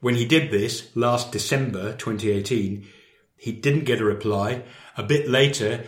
When 0.00 0.14
he 0.14 0.24
did 0.24 0.50
this 0.50 0.94
last 0.96 1.30
December 1.30 1.92
2018, 1.92 2.86
he 3.36 3.52
didn't 3.52 3.84
get 3.84 4.00
a 4.00 4.04
reply. 4.04 4.62
A 4.96 5.02
bit 5.02 5.28
later, 5.28 5.84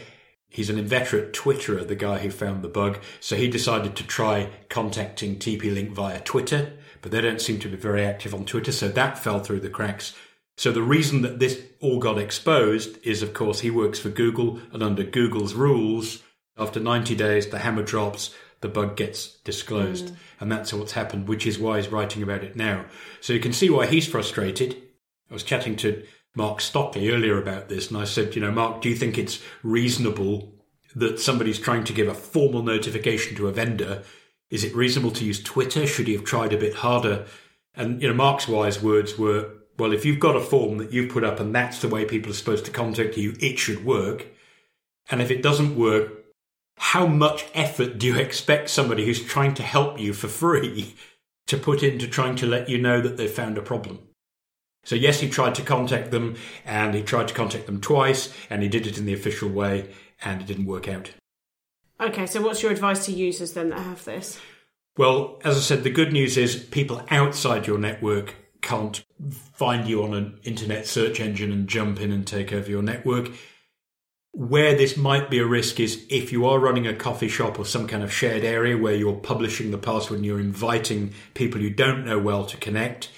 he's 0.48 0.70
an 0.70 0.78
inveterate 0.78 1.32
Twitterer, 1.32 1.86
the 1.86 1.94
guy 1.94 2.18
who 2.18 2.30
found 2.30 2.62
the 2.62 2.68
bug, 2.68 2.98
so 3.20 3.36
he 3.36 3.48
decided 3.48 3.96
to 3.96 4.06
try 4.06 4.50
contacting 4.68 5.36
TP 5.36 5.72
Link 5.72 5.90
via 5.90 6.20
Twitter, 6.20 6.72
but 7.02 7.12
they 7.12 7.20
don't 7.20 7.40
seem 7.40 7.58
to 7.60 7.68
be 7.68 7.76
very 7.76 8.04
active 8.04 8.34
on 8.34 8.44
Twitter, 8.44 8.72
so 8.72 8.88
that 8.88 9.18
fell 9.18 9.40
through 9.40 9.60
the 9.60 9.70
cracks. 9.70 10.14
So 10.56 10.72
the 10.72 10.82
reason 10.82 11.22
that 11.22 11.38
this 11.38 11.62
all 11.80 12.00
got 12.00 12.18
exposed 12.18 12.98
is, 13.06 13.22
of 13.22 13.32
course, 13.32 13.60
he 13.60 13.70
works 13.70 14.00
for 14.00 14.08
Google, 14.08 14.60
and 14.72 14.82
under 14.82 15.04
Google's 15.04 15.54
rules, 15.54 16.22
after 16.58 16.80
90 16.80 17.14
days, 17.14 17.46
the 17.46 17.60
hammer 17.60 17.84
drops, 17.84 18.34
the 18.60 18.68
bug 18.68 18.96
gets 18.96 19.38
disclosed. 19.44 20.06
Mm. 20.06 20.16
And 20.40 20.52
that's 20.52 20.72
what's 20.72 20.92
happened, 20.92 21.28
which 21.28 21.46
is 21.46 21.58
why 21.58 21.76
he's 21.76 21.92
writing 21.92 22.22
about 22.22 22.44
it 22.44 22.56
now. 22.56 22.86
So 23.20 23.32
you 23.32 23.40
can 23.40 23.52
see 23.52 23.70
why 23.70 23.86
he's 23.86 24.08
frustrated. 24.08 24.76
I 25.30 25.34
was 25.34 25.44
chatting 25.44 25.76
to 25.76 26.04
Mark 26.34 26.60
Stockley 26.60 27.10
earlier 27.10 27.40
about 27.40 27.68
this, 27.68 27.88
and 27.88 27.98
I 27.98 28.04
said, 28.04 28.34
you 28.34 28.40
know, 28.40 28.52
Mark, 28.52 28.80
do 28.80 28.88
you 28.88 28.94
think 28.94 29.18
it's 29.18 29.42
reasonable 29.62 30.54
that 30.94 31.18
somebody's 31.18 31.58
trying 31.58 31.84
to 31.84 31.92
give 31.92 32.08
a 32.08 32.14
formal 32.14 32.62
notification 32.62 33.36
to 33.36 33.48
a 33.48 33.52
vendor? 33.52 34.02
Is 34.50 34.64
it 34.64 34.74
reasonable 34.74 35.10
to 35.12 35.24
use 35.24 35.42
Twitter? 35.42 35.86
Should 35.86 36.06
he 36.06 36.14
have 36.14 36.24
tried 36.24 36.52
a 36.52 36.58
bit 36.58 36.74
harder? 36.74 37.26
And, 37.74 38.00
you 38.00 38.08
know, 38.08 38.14
Mark's 38.14 38.48
wise 38.48 38.82
words 38.82 39.18
were, 39.18 39.50
well, 39.78 39.92
if 39.92 40.04
you've 40.04 40.20
got 40.20 40.36
a 40.36 40.40
form 40.40 40.78
that 40.78 40.92
you've 40.92 41.12
put 41.12 41.24
up 41.24 41.38
and 41.38 41.54
that's 41.54 41.80
the 41.80 41.88
way 41.88 42.04
people 42.04 42.30
are 42.30 42.34
supposed 42.34 42.64
to 42.64 42.70
contact 42.70 43.16
you, 43.16 43.36
it 43.40 43.58
should 43.58 43.84
work. 43.84 44.26
And 45.10 45.22
if 45.22 45.30
it 45.30 45.42
doesn't 45.42 45.76
work, 45.76 46.12
how 46.78 47.06
much 47.06 47.46
effort 47.54 47.98
do 47.98 48.06
you 48.06 48.16
expect 48.16 48.70
somebody 48.70 49.04
who's 49.04 49.24
trying 49.24 49.54
to 49.54 49.62
help 49.62 50.00
you 50.00 50.12
for 50.12 50.28
free 50.28 50.94
to 51.46 51.56
put 51.56 51.82
into 51.82 52.06
trying 52.06 52.36
to 52.36 52.46
let 52.46 52.68
you 52.68 52.78
know 52.78 53.00
that 53.00 53.16
they've 53.16 53.30
found 53.30 53.58
a 53.58 53.62
problem? 53.62 54.07
So, 54.88 54.94
yes, 54.94 55.20
he 55.20 55.28
tried 55.28 55.54
to 55.56 55.62
contact 55.62 56.12
them 56.12 56.36
and 56.64 56.94
he 56.94 57.02
tried 57.02 57.28
to 57.28 57.34
contact 57.34 57.66
them 57.66 57.78
twice 57.78 58.32
and 58.48 58.62
he 58.62 58.70
did 58.70 58.86
it 58.86 58.96
in 58.96 59.04
the 59.04 59.12
official 59.12 59.50
way 59.50 59.90
and 60.24 60.40
it 60.40 60.46
didn't 60.46 60.64
work 60.64 60.88
out. 60.88 61.10
Okay, 62.00 62.24
so 62.24 62.40
what's 62.40 62.62
your 62.62 62.72
advice 62.72 63.04
to 63.04 63.12
users 63.12 63.52
then 63.52 63.68
that 63.68 63.80
have 63.80 64.02
this? 64.06 64.40
Well, 64.96 65.42
as 65.44 65.58
I 65.58 65.60
said, 65.60 65.84
the 65.84 65.90
good 65.90 66.10
news 66.10 66.38
is 66.38 66.56
people 66.56 67.02
outside 67.10 67.66
your 67.66 67.76
network 67.76 68.34
can't 68.62 69.04
find 69.52 69.86
you 69.86 70.02
on 70.04 70.14
an 70.14 70.40
internet 70.44 70.86
search 70.86 71.20
engine 71.20 71.52
and 71.52 71.68
jump 71.68 72.00
in 72.00 72.10
and 72.10 72.26
take 72.26 72.54
over 72.54 72.70
your 72.70 72.82
network. 72.82 73.28
Where 74.32 74.74
this 74.74 74.96
might 74.96 75.28
be 75.28 75.38
a 75.38 75.46
risk 75.46 75.80
is 75.80 76.06
if 76.08 76.32
you 76.32 76.46
are 76.46 76.58
running 76.58 76.86
a 76.86 76.94
coffee 76.94 77.28
shop 77.28 77.58
or 77.58 77.66
some 77.66 77.88
kind 77.88 78.02
of 78.02 78.10
shared 78.10 78.42
area 78.42 78.78
where 78.78 78.94
you're 78.94 79.16
publishing 79.16 79.70
the 79.70 79.76
password 79.76 80.20
and 80.20 80.24
you're 80.24 80.40
inviting 80.40 81.12
people 81.34 81.60
you 81.60 81.68
don't 81.68 82.06
know 82.06 82.18
well 82.18 82.46
to 82.46 82.56
connect, 82.56 83.10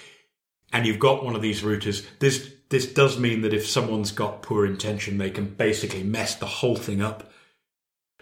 and 0.71 0.85
you've 0.85 0.99
got 0.99 1.23
one 1.23 1.35
of 1.35 1.41
these 1.41 1.61
routers, 1.61 2.05
this 2.19 2.51
this 2.69 2.85
does 2.85 3.19
mean 3.19 3.41
that 3.41 3.53
if 3.53 3.67
someone's 3.67 4.13
got 4.13 4.41
poor 4.41 4.65
intention, 4.65 5.17
they 5.17 5.29
can 5.29 5.45
basically 5.45 6.03
mess 6.03 6.35
the 6.35 6.45
whole 6.45 6.77
thing 6.77 7.01
up. 7.01 7.29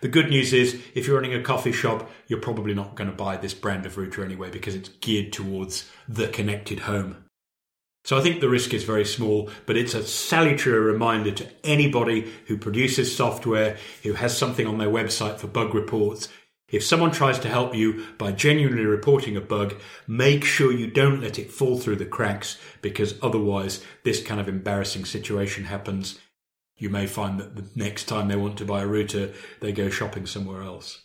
The 0.01 0.07
good 0.07 0.29
news 0.29 0.53
is, 0.53 0.81
if 0.95 1.05
you're 1.05 1.17
running 1.17 1.35
a 1.35 1.43
coffee 1.43 1.71
shop, 1.71 2.09
you're 2.27 2.39
probably 2.39 2.73
not 2.73 2.95
going 2.95 3.09
to 3.09 3.15
buy 3.15 3.37
this 3.37 3.53
brand 3.53 3.85
of 3.85 3.97
router 3.97 4.23
anyway 4.23 4.49
because 4.49 4.73
it's 4.73 4.89
geared 4.89 5.33
towards 5.33 5.89
the 6.07 6.29
connected 6.29 6.81
home. 6.81 7.25
So 8.05 8.17
I 8.17 8.21
think 8.21 8.39
the 8.39 8.49
risk 8.49 8.73
is 8.73 8.85
very 8.85 9.05
small, 9.05 9.51
but 9.65 9.77
it's 9.77 9.93
a 9.93 10.03
salutary 10.03 10.79
reminder 10.79 11.31
to 11.31 11.47
anybody 11.63 12.31
who 12.47 12.57
produces 12.57 13.15
software, 13.15 13.77
who 14.03 14.13
has 14.13 14.35
something 14.35 14.65
on 14.65 14.77
their 14.77 14.87
website 14.87 15.37
for 15.37 15.47
bug 15.47 15.75
reports. 15.75 16.29
If 16.71 16.83
someone 16.83 17.11
tries 17.11 17.39
to 17.39 17.49
help 17.49 17.73
you 17.75 18.05
by 18.17 18.31
genuinely 18.31 18.85
reporting 18.85 19.35
a 19.35 19.41
bug, 19.41 19.75
make 20.07 20.43
sure 20.43 20.71
you 20.71 20.87
don't 20.87 21.21
let 21.21 21.39
it 21.39 21.51
fall 21.51 21.79
through 21.79 21.97
the 21.97 22.05
cracks 22.05 22.59
because 22.81 23.15
otherwise 23.21 23.83
this 24.03 24.21
kind 24.23 24.39
of 24.39 24.47
embarrassing 24.47 25.05
situation 25.05 25.65
happens. 25.65 26.19
You 26.77 26.89
may 26.89 27.07
find 27.07 27.39
that 27.39 27.55
the 27.55 27.65
next 27.75 28.05
time 28.05 28.27
they 28.27 28.35
want 28.35 28.57
to 28.59 28.65
buy 28.65 28.81
a 28.81 28.87
router, 28.87 29.33
they 29.59 29.71
go 29.71 29.89
shopping 29.89 30.25
somewhere 30.25 30.61
else. 30.61 31.01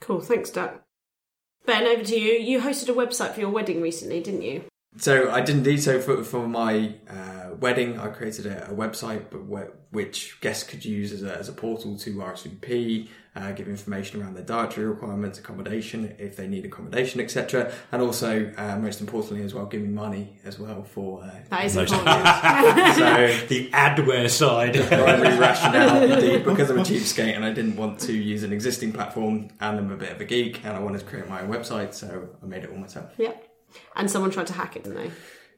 Cool, 0.00 0.20
thanks, 0.20 0.50
Duck. 0.50 0.82
Ben, 1.66 1.86
over 1.86 2.02
to 2.04 2.18
you. 2.18 2.32
You 2.32 2.60
hosted 2.60 2.88
a 2.88 2.94
website 2.94 3.34
for 3.34 3.40
your 3.40 3.50
wedding 3.50 3.82
recently, 3.82 4.22
didn't 4.22 4.42
you? 4.42 4.64
So 4.96 5.30
I 5.30 5.42
didn't 5.42 5.64
do 5.64 5.76
So 5.76 6.00
for, 6.00 6.24
for 6.24 6.48
my 6.48 6.94
uh, 7.08 7.54
wedding, 7.60 7.98
I 7.98 8.08
created 8.08 8.46
a, 8.46 8.70
a 8.70 8.74
website, 8.74 9.26
but 9.30 9.44
where, 9.44 9.72
which 9.90 10.40
guests 10.40 10.64
could 10.64 10.84
use 10.84 11.12
as 11.12 11.22
a, 11.22 11.36
as 11.36 11.48
a 11.48 11.52
portal 11.52 11.98
to 11.98 12.14
RSVP, 12.14 13.08
uh, 13.38 13.52
give 13.52 13.68
information 13.68 14.20
around 14.20 14.34
their 14.34 14.44
dietary 14.44 14.86
requirements, 14.86 15.38
accommodation 15.38 16.14
if 16.18 16.36
they 16.36 16.48
need 16.48 16.64
accommodation, 16.64 17.20
etc. 17.20 17.72
And 17.92 18.02
also, 18.02 18.52
uh, 18.56 18.76
most 18.78 19.00
importantly, 19.00 19.44
as 19.44 19.54
well, 19.54 19.66
giving 19.66 19.94
money 19.94 20.36
as 20.44 20.58
well 20.58 20.82
for 20.82 21.22
uh, 21.22 21.30
that 21.50 21.64
is 21.64 21.76
important. 21.76 22.04
so 22.96 23.46
the 23.46 23.70
adware 23.70 24.28
side, 24.28 24.74
primary 24.88 25.38
rationale, 25.38 26.02
indeed, 26.02 26.44
because 26.44 26.70
I'm 26.70 26.80
a 26.80 26.82
cheapskate 26.82 27.36
and 27.36 27.44
I 27.44 27.52
didn't 27.52 27.76
want 27.76 28.00
to 28.00 28.12
use 28.12 28.42
an 28.42 28.52
existing 28.52 28.92
platform, 28.92 29.50
and 29.60 29.78
I'm 29.78 29.92
a 29.92 29.96
bit 29.96 30.12
of 30.12 30.20
a 30.20 30.24
geek, 30.24 30.64
and 30.64 30.76
I 30.76 30.80
wanted 30.80 30.98
to 30.98 31.04
create 31.04 31.28
my 31.28 31.42
own 31.42 31.48
website, 31.48 31.94
so 31.94 32.28
I 32.42 32.46
made 32.46 32.64
it 32.64 32.70
all 32.70 32.78
myself. 32.78 33.12
Yeah. 33.16 33.34
And 33.94 34.10
someone 34.10 34.30
tried 34.30 34.48
to 34.48 34.52
hack 34.52 34.76
it, 34.76 34.84
didn't 34.84 34.98
they? 34.98 35.10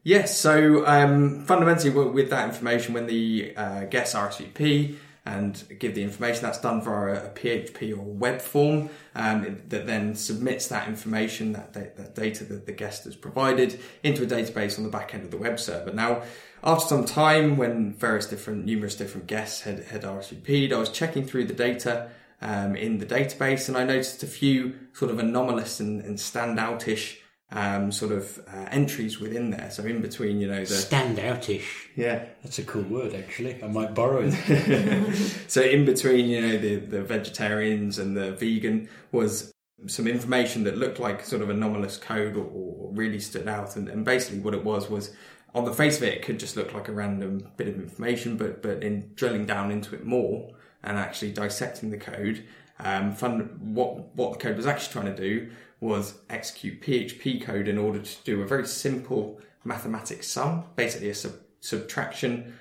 Yes. 0.02 0.38
So 0.38 0.86
um, 0.86 1.44
fundamentally, 1.44 1.90
with 1.90 2.30
that 2.30 2.48
information, 2.48 2.94
when 2.94 3.06
the 3.06 3.54
uh, 3.56 3.84
guests 3.84 4.14
RSVP 4.14 4.96
and 5.30 5.62
give 5.78 5.94
the 5.94 6.02
information, 6.02 6.42
that's 6.42 6.60
done 6.60 6.82
via 6.82 7.26
a 7.26 7.30
PHP 7.30 7.92
or 7.92 8.02
web 8.02 8.40
form 8.40 8.90
um, 9.14 9.60
that 9.68 9.86
then 9.86 10.16
submits 10.16 10.66
that 10.68 10.88
information, 10.88 11.52
that, 11.52 11.72
that 11.72 12.16
data 12.16 12.42
that 12.44 12.66
the 12.66 12.72
guest 12.72 13.04
has 13.04 13.14
provided, 13.14 13.78
into 14.02 14.24
a 14.24 14.26
database 14.26 14.76
on 14.76 14.82
the 14.82 14.90
back 14.90 15.14
end 15.14 15.22
of 15.22 15.30
the 15.30 15.36
web 15.36 15.60
server. 15.60 15.92
Now, 15.92 16.22
after 16.64 16.88
some 16.88 17.04
time, 17.04 17.56
when 17.56 17.94
various 17.94 18.26
different, 18.26 18.64
numerous 18.66 18.96
different 18.96 19.28
guests 19.28 19.60
had, 19.60 19.84
had 19.84 20.02
RSVP'd, 20.02 20.72
I 20.72 20.78
was 20.78 20.90
checking 20.90 21.24
through 21.24 21.44
the 21.44 21.54
data 21.54 22.10
um, 22.42 22.74
in 22.74 22.98
the 22.98 23.06
database 23.06 23.68
and 23.68 23.78
I 23.78 23.84
noticed 23.84 24.24
a 24.24 24.26
few 24.26 24.74
sort 24.94 25.12
of 25.12 25.20
anomalous 25.20 25.78
and, 25.78 26.04
and 26.04 26.18
standoutish 26.18 27.18
um, 27.52 27.90
sort 27.90 28.12
of 28.12 28.38
uh, 28.52 28.66
entries 28.70 29.18
within 29.18 29.50
there. 29.50 29.70
So 29.70 29.84
in 29.84 30.00
between, 30.00 30.40
you 30.40 30.46
know, 30.46 30.60
the 30.60 30.74
Standoutish. 30.74 31.64
yeah. 31.96 32.26
That's 32.42 32.58
a 32.58 32.62
cool 32.64 32.82
word, 32.82 33.14
actually. 33.14 33.62
I 33.62 33.66
might 33.66 33.94
borrow 33.94 34.22
it. 34.24 35.30
So 35.48 35.62
in 35.62 35.84
between, 35.84 36.26
you 36.28 36.40
know, 36.40 36.58
the 36.58 36.76
the 36.76 37.02
vegetarians 37.02 37.98
and 37.98 38.16
the 38.16 38.32
vegan 38.32 38.88
was 39.10 39.52
some 39.86 40.06
information 40.06 40.64
that 40.64 40.76
looked 40.76 41.00
like 41.00 41.24
sort 41.24 41.42
of 41.42 41.50
anomalous 41.50 41.96
code 41.96 42.36
or, 42.36 42.44
or 42.44 42.92
really 42.92 43.18
stood 43.18 43.48
out. 43.48 43.76
And, 43.76 43.88
and 43.88 44.04
basically, 44.04 44.40
what 44.40 44.54
it 44.54 44.64
was 44.64 44.88
was 44.88 45.12
on 45.54 45.64
the 45.64 45.72
face 45.72 45.96
of 45.96 46.04
it, 46.04 46.14
it 46.14 46.22
could 46.22 46.38
just 46.38 46.56
look 46.56 46.72
like 46.72 46.88
a 46.88 46.92
random 46.92 47.48
bit 47.56 47.68
of 47.68 47.74
information, 47.74 48.36
but 48.36 48.62
but 48.62 48.82
in 48.82 49.10
drilling 49.14 49.46
down 49.46 49.70
into 49.72 49.94
it 49.94 50.04
more 50.04 50.52
and 50.82 50.96
actually 50.96 51.32
dissecting 51.32 51.90
the 51.90 51.98
code, 51.98 52.44
um, 52.84 53.12
fun, 53.12 53.58
what 53.60 54.14
what 54.14 54.32
the 54.32 54.38
code 54.38 54.56
was 54.56 54.66
actually 54.66 54.92
trying 54.92 55.14
to 55.14 55.22
do 55.22 55.50
was 55.80 56.14
execute 56.28 56.82
PHP 56.82 57.42
code 57.42 57.68
in 57.68 57.78
order 57.78 58.00
to 58.00 58.16
do 58.24 58.42
a 58.42 58.46
very 58.46 58.66
simple 58.66 59.40
mathematics 59.64 60.28
sum, 60.28 60.64
basically 60.76 61.10
a 61.10 61.14
sub- 61.14 61.40
subtraction 61.60 62.54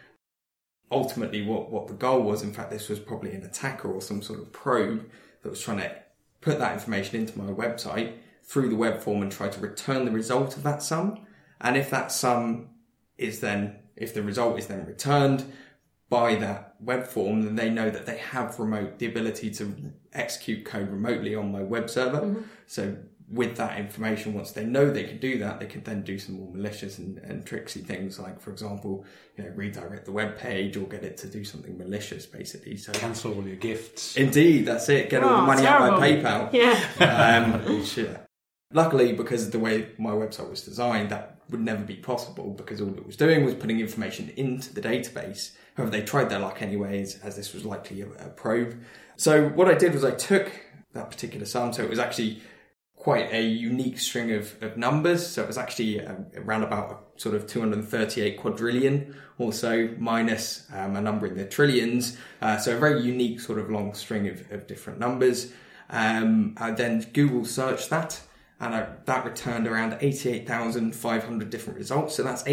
ultimately 0.92 1.44
what, 1.44 1.72
what 1.72 1.88
the 1.88 1.94
goal 1.94 2.22
was, 2.22 2.42
in 2.42 2.54
fact, 2.54 2.72
this 2.72 2.90
was 2.90 3.00
probably 3.00 3.34
an 3.34 3.44
attacker 3.44 3.92
or 3.92 4.02
some 4.02 4.22
sort 4.22 4.40
of 4.40 4.52
probe 4.52 5.10
that 5.44 5.50
was 5.50 5.62
trying 5.62 5.78
to 5.78 5.96
put 6.42 6.60
that 6.60 6.74
information 6.74 7.20
into 7.20 7.38
my 7.38 7.52
website 7.52 8.16
through 8.44 8.70
the 8.70 8.76
web 8.76 9.00
form 9.00 9.22
and 9.22 9.32
try 9.32 9.48
to 9.48 9.60
return 9.60 10.06
the 10.06 10.12
result 10.12 10.58
of 10.58 10.64
that 10.64 10.82
sum. 10.82 11.26
And 11.62 11.78
if 11.78 11.90
that 11.90 12.12
sum 12.12 12.70
is 13.18 13.40
then, 13.42 13.76
if 13.96 14.14
the 14.14 14.24
result 14.24 14.58
is 14.58 14.68
then 14.68 14.86
returned 14.86 15.52
by 16.10 16.36
that 16.36 16.76
web 16.80 17.06
form, 17.06 17.44
then 17.44 17.56
they 17.56 17.70
know 17.70 17.90
that 17.90 18.06
they 18.06 18.18
have 18.18 18.60
remote, 18.60 18.98
the 19.00 19.06
ability 19.06 19.52
to 19.52 19.76
execute 20.14 20.66
code 20.66 20.90
remotely 20.90 21.36
on 21.36 21.52
my 21.52 21.62
web 21.62 21.90
server. 21.90 22.36
So 22.66 22.98
with 23.32 23.58
that 23.58 23.78
information, 23.78 24.34
once 24.34 24.52
they 24.52 24.66
know 24.66 24.90
they 24.90 25.04
can 25.04 25.20
do 25.20 25.38
that, 25.38 25.60
they 25.60 25.68
can 25.68 25.84
then 25.84 26.02
do 26.02 26.18
some 26.18 26.40
more 26.40 26.52
malicious 26.52 26.98
and, 26.98 27.20
and 27.20 27.46
tricksy 27.46 27.82
things, 27.82 28.18
like, 28.20 28.42
for 28.42 28.50
example, 28.50 29.06
you 29.38 29.44
know, 29.44 29.52
redirect 29.52 30.06
the 30.06 30.12
web 30.12 30.36
page 30.36 30.76
or 30.78 30.86
get 30.88 31.04
it 31.04 31.16
to 31.18 31.28
do 31.28 31.44
something 31.44 31.78
malicious, 31.78 32.26
basically. 32.26 32.76
So, 32.76 32.92
Cancel 32.94 33.36
all 33.36 33.44
your 33.46 33.58
gifts. 33.58 34.18
indeed, 34.18 34.66
that's 34.66 34.90
it. 34.90 35.12
Get 35.12 35.24
all 35.24 35.30
the 35.30 35.44
Oh, 35.44 35.46
money 35.46 35.68
out 35.68 36.00
by 36.00 36.10
terrible. 36.10 36.50
PayPal. 36.50 36.54
Yeah. 37.00 37.64
Um, 37.68 37.78
which, 37.78 37.98
yeah. 37.98 38.18
Luckily, 38.74 39.14
because 39.14 39.46
of 39.46 39.52
the 39.52 39.60
way 39.60 39.90
my 40.00 40.12
website 40.12 40.50
was 40.50 40.62
designed, 40.64 41.10
that 41.10 41.36
would 41.52 41.60
never 41.62 41.84
be 41.84 41.96
possible 41.96 42.52
because 42.52 42.82
all 42.82 42.90
it 42.96 43.06
was 43.06 43.16
doing 43.16 43.44
was 43.44 43.54
putting 43.56 43.80
information 43.80 44.32
into 44.38 44.74
the 44.74 44.82
database. 44.82 45.52
However, 45.80 45.92
they 45.92 46.02
tried 46.02 46.28
their 46.28 46.40
luck 46.40 46.62
anyways, 46.62 47.20
as 47.20 47.38
this 47.38 47.54
was 47.54 47.64
likely 47.64 48.02
a, 48.02 48.08
a 48.26 48.30
probe. 48.32 48.78
So 49.16 49.48
what 49.48 49.70
I 49.70 49.76
did 49.76 49.94
was 49.94 50.04
I 50.04 50.12
took 50.12 50.52
that 50.92 51.10
particular 51.10 51.46
sum. 51.46 51.72
So 51.72 51.84
it 51.84 51.90
was 51.90 52.00
actually 52.00 52.42
quite 52.98 53.32
a 53.32 53.42
unique 53.42 53.98
string 53.98 54.34
of, 54.34 54.62
of 54.62 54.76
numbers. 54.76 55.26
So 55.26 55.42
it 55.42 55.48
was 55.48 55.58
actually 55.58 56.06
um, 56.06 56.26
around 56.36 56.64
about 56.64 57.14
sort 57.16 57.34
of 57.34 57.48
238 57.48 58.38
quadrillion 58.38 59.16
or 59.38 59.54
so 59.54 59.88
minus 59.98 60.68
um, 60.74 60.98
a 60.98 61.02
number 61.02 61.28
in 61.28 61.38
the 61.38 61.46
trillions. 61.46 62.18
Uh, 62.42 62.58
so 62.58 62.76
a 62.76 62.78
very 62.78 63.02
unique 63.02 63.40
sort 63.40 63.58
of 63.58 63.70
long 63.70 63.94
string 63.94 64.28
of, 64.28 64.52
of 64.52 64.68
different 64.68 65.00
numbers. 65.00 65.54
Um, 65.90 66.56
I 66.58 66.72
then 66.72 67.08
Google 67.14 67.46
searched 67.46 67.90
that 67.90 68.20
and 68.60 68.76
I, 68.76 68.90
that 69.06 69.24
returned 69.24 69.66
around 69.66 69.98
88,500 70.02 71.50
different 71.50 71.80
results. 71.80 72.16
So 72.16 72.24
that's 72.24 72.46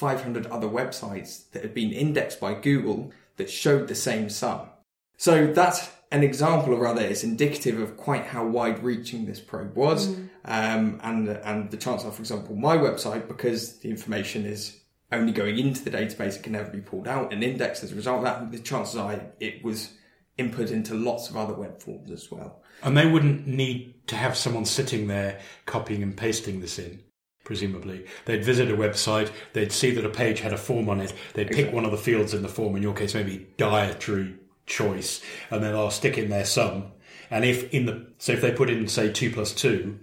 88,500 0.00 0.46
other 0.46 0.68
websites 0.68 1.50
that 1.52 1.62
had 1.62 1.74
been 1.74 1.92
indexed 1.92 2.40
by 2.40 2.54
Google 2.54 3.12
that 3.36 3.50
showed 3.50 3.88
the 3.88 3.94
same 3.94 4.28
sum. 4.28 4.68
So 5.16 5.46
that's 5.46 5.90
an 6.10 6.22
example, 6.22 6.74
or 6.74 6.78
rather, 6.78 7.02
it's 7.02 7.24
indicative 7.24 7.80
of 7.80 7.96
quite 7.96 8.26
how 8.26 8.46
wide-reaching 8.46 9.26
this 9.26 9.40
probe 9.40 9.76
was, 9.76 10.08
um, 10.44 11.00
and 11.02 11.28
and 11.28 11.70
the 11.70 11.76
chance 11.76 12.04
of, 12.04 12.14
for 12.14 12.22
example, 12.22 12.54
my 12.54 12.76
website, 12.76 13.26
because 13.26 13.78
the 13.78 13.90
information 13.90 14.44
is 14.44 14.80
only 15.10 15.32
going 15.32 15.58
into 15.58 15.82
the 15.82 15.90
database, 15.90 16.36
it 16.36 16.42
can 16.42 16.52
never 16.52 16.70
be 16.70 16.80
pulled 16.80 17.08
out 17.08 17.32
and 17.32 17.42
indexed 17.42 17.84
as 17.84 17.92
a 17.92 17.94
result 17.94 18.18
of 18.18 18.24
that. 18.24 18.52
The 18.52 18.58
chances 18.58 18.96
are 18.96 19.20
it 19.40 19.64
was 19.64 19.92
input 20.36 20.70
into 20.70 20.94
lots 20.94 21.30
of 21.30 21.36
other 21.36 21.54
web 21.54 21.80
forms 21.80 22.10
as 22.10 22.30
well. 22.30 22.62
And 22.82 22.96
they 22.96 23.06
wouldn't 23.06 23.46
need 23.46 23.94
to 24.08 24.16
have 24.16 24.36
someone 24.36 24.64
sitting 24.64 25.06
there 25.06 25.40
copying 25.64 26.02
and 26.02 26.16
pasting 26.16 26.60
this 26.60 26.78
in, 26.78 27.00
presumably. 27.44 28.04
They'd 28.24 28.44
visit 28.44 28.70
a 28.70 28.76
website, 28.76 29.30
they'd 29.52 29.72
see 29.72 29.90
that 29.92 30.04
a 30.04 30.10
page 30.10 30.40
had 30.40 30.52
a 30.52 30.58
form 30.58 30.88
on 30.88 31.00
it, 31.00 31.12
they'd 31.34 31.50
pick 31.50 31.72
one 31.72 31.84
of 31.84 31.90
the 31.90 31.96
fields 31.96 32.34
in 32.34 32.42
the 32.42 32.48
form, 32.48 32.74
in 32.76 32.82
your 32.82 32.94
case, 32.94 33.14
maybe 33.14 33.46
dietary 33.56 34.34
choice, 34.66 35.22
and 35.50 35.62
then 35.62 35.72
they'll 35.72 35.90
stick 35.90 36.18
in 36.18 36.30
their 36.30 36.44
sum. 36.44 36.92
And 37.30 37.44
if 37.44 37.72
in 37.72 37.86
the, 37.86 38.06
so 38.18 38.32
if 38.32 38.40
they 38.40 38.52
put 38.52 38.70
in, 38.70 38.88
say, 38.88 39.12
2 39.12 39.30
plus 39.30 39.52
2, 39.52 39.98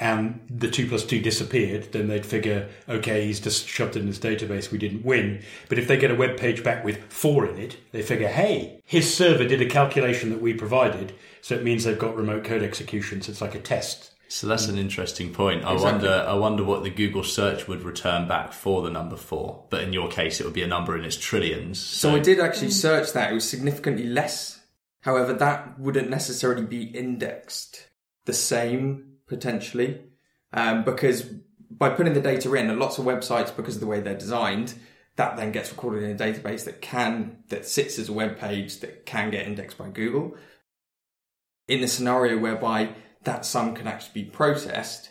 and 0.00 0.40
the 0.48 0.70
2 0.70 0.86
plus 0.86 1.04
2 1.04 1.20
disappeared, 1.20 1.92
then 1.92 2.06
they'd 2.06 2.24
figure, 2.24 2.68
okay, 2.88 3.26
he's 3.26 3.40
just 3.40 3.66
shoved 3.66 3.96
in 3.96 4.06
his 4.06 4.20
database, 4.20 4.70
we 4.70 4.78
didn't 4.78 5.04
win. 5.04 5.42
But 5.68 5.78
if 5.78 5.88
they 5.88 5.96
get 5.96 6.12
a 6.12 6.16
web 6.16 6.36
page 6.36 6.62
back 6.62 6.84
with 6.84 7.12
4 7.12 7.46
in 7.46 7.58
it, 7.58 7.78
they 7.90 8.02
figure, 8.02 8.28
hey, 8.28 8.80
his 8.84 9.12
server 9.12 9.44
did 9.44 9.60
a 9.60 9.66
calculation 9.66 10.30
that 10.30 10.40
we 10.40 10.54
provided, 10.54 11.14
so 11.40 11.56
it 11.56 11.64
means 11.64 11.84
they've 11.84 11.98
got 11.98 12.16
remote 12.16 12.44
code 12.44 12.62
execution, 12.62 13.20
so 13.22 13.32
it's 13.32 13.40
like 13.40 13.56
a 13.56 13.60
test. 13.60 14.12
So 14.30 14.46
that's 14.46 14.68
an 14.68 14.76
interesting 14.76 15.32
point. 15.32 15.64
I 15.64 15.72
Exactly. 15.72 16.08
wonder. 16.08 16.26
I 16.28 16.34
wonder 16.34 16.64
what 16.64 16.82
the 16.82 16.90
Google 16.90 17.24
search 17.24 17.66
would 17.66 17.82
return 17.82 18.28
back 18.28 18.52
for 18.52 18.82
the 18.82 18.90
number 18.90 19.16
four. 19.16 19.64
But 19.70 19.82
in 19.82 19.92
your 19.92 20.08
case, 20.08 20.38
it 20.40 20.44
would 20.44 20.52
be 20.52 20.62
a 20.62 20.66
number 20.66 20.96
in 20.96 21.04
its 21.04 21.16
trillions. 21.16 21.80
So 21.80 22.14
I 22.14 22.18
did 22.18 22.38
actually 22.38 22.70
search 22.70 23.12
that. 23.14 23.30
It 23.30 23.34
was 23.34 23.48
significantly 23.48 24.04
less. 24.06 24.60
However, 25.00 25.32
that 25.32 25.78
wouldn't 25.80 26.10
necessarily 26.10 26.64
be 26.64 26.82
indexed 26.82 27.88
the 28.26 28.34
same 28.34 29.14
potentially, 29.26 30.02
um, 30.52 30.84
because 30.84 31.22
by 31.70 31.88
putting 31.90 32.12
the 32.14 32.20
data 32.20 32.52
in, 32.54 32.68
and 32.68 32.78
lots 32.78 32.98
of 32.98 33.04
websites, 33.04 33.54
because 33.54 33.76
of 33.76 33.80
the 33.80 33.86
way 33.86 34.00
they're 34.00 34.16
designed, 34.18 34.74
that 35.16 35.36
then 35.36 35.52
gets 35.52 35.70
recorded 35.70 36.02
in 36.02 36.10
a 36.10 36.18
database 36.18 36.64
that 36.64 36.80
can 36.82 37.38
that 37.48 37.66
sits 37.66 37.98
as 37.98 38.08
a 38.08 38.12
web 38.12 38.38
page 38.38 38.80
that 38.80 39.06
can 39.06 39.30
get 39.30 39.46
indexed 39.46 39.78
by 39.78 39.88
Google. 39.88 40.36
In 41.66 41.80
the 41.80 41.88
scenario 41.88 42.38
whereby 42.38 42.90
that 43.28 43.44
sum 43.44 43.74
can 43.74 43.86
actually 43.86 44.24
be 44.24 44.30
processed, 44.30 45.10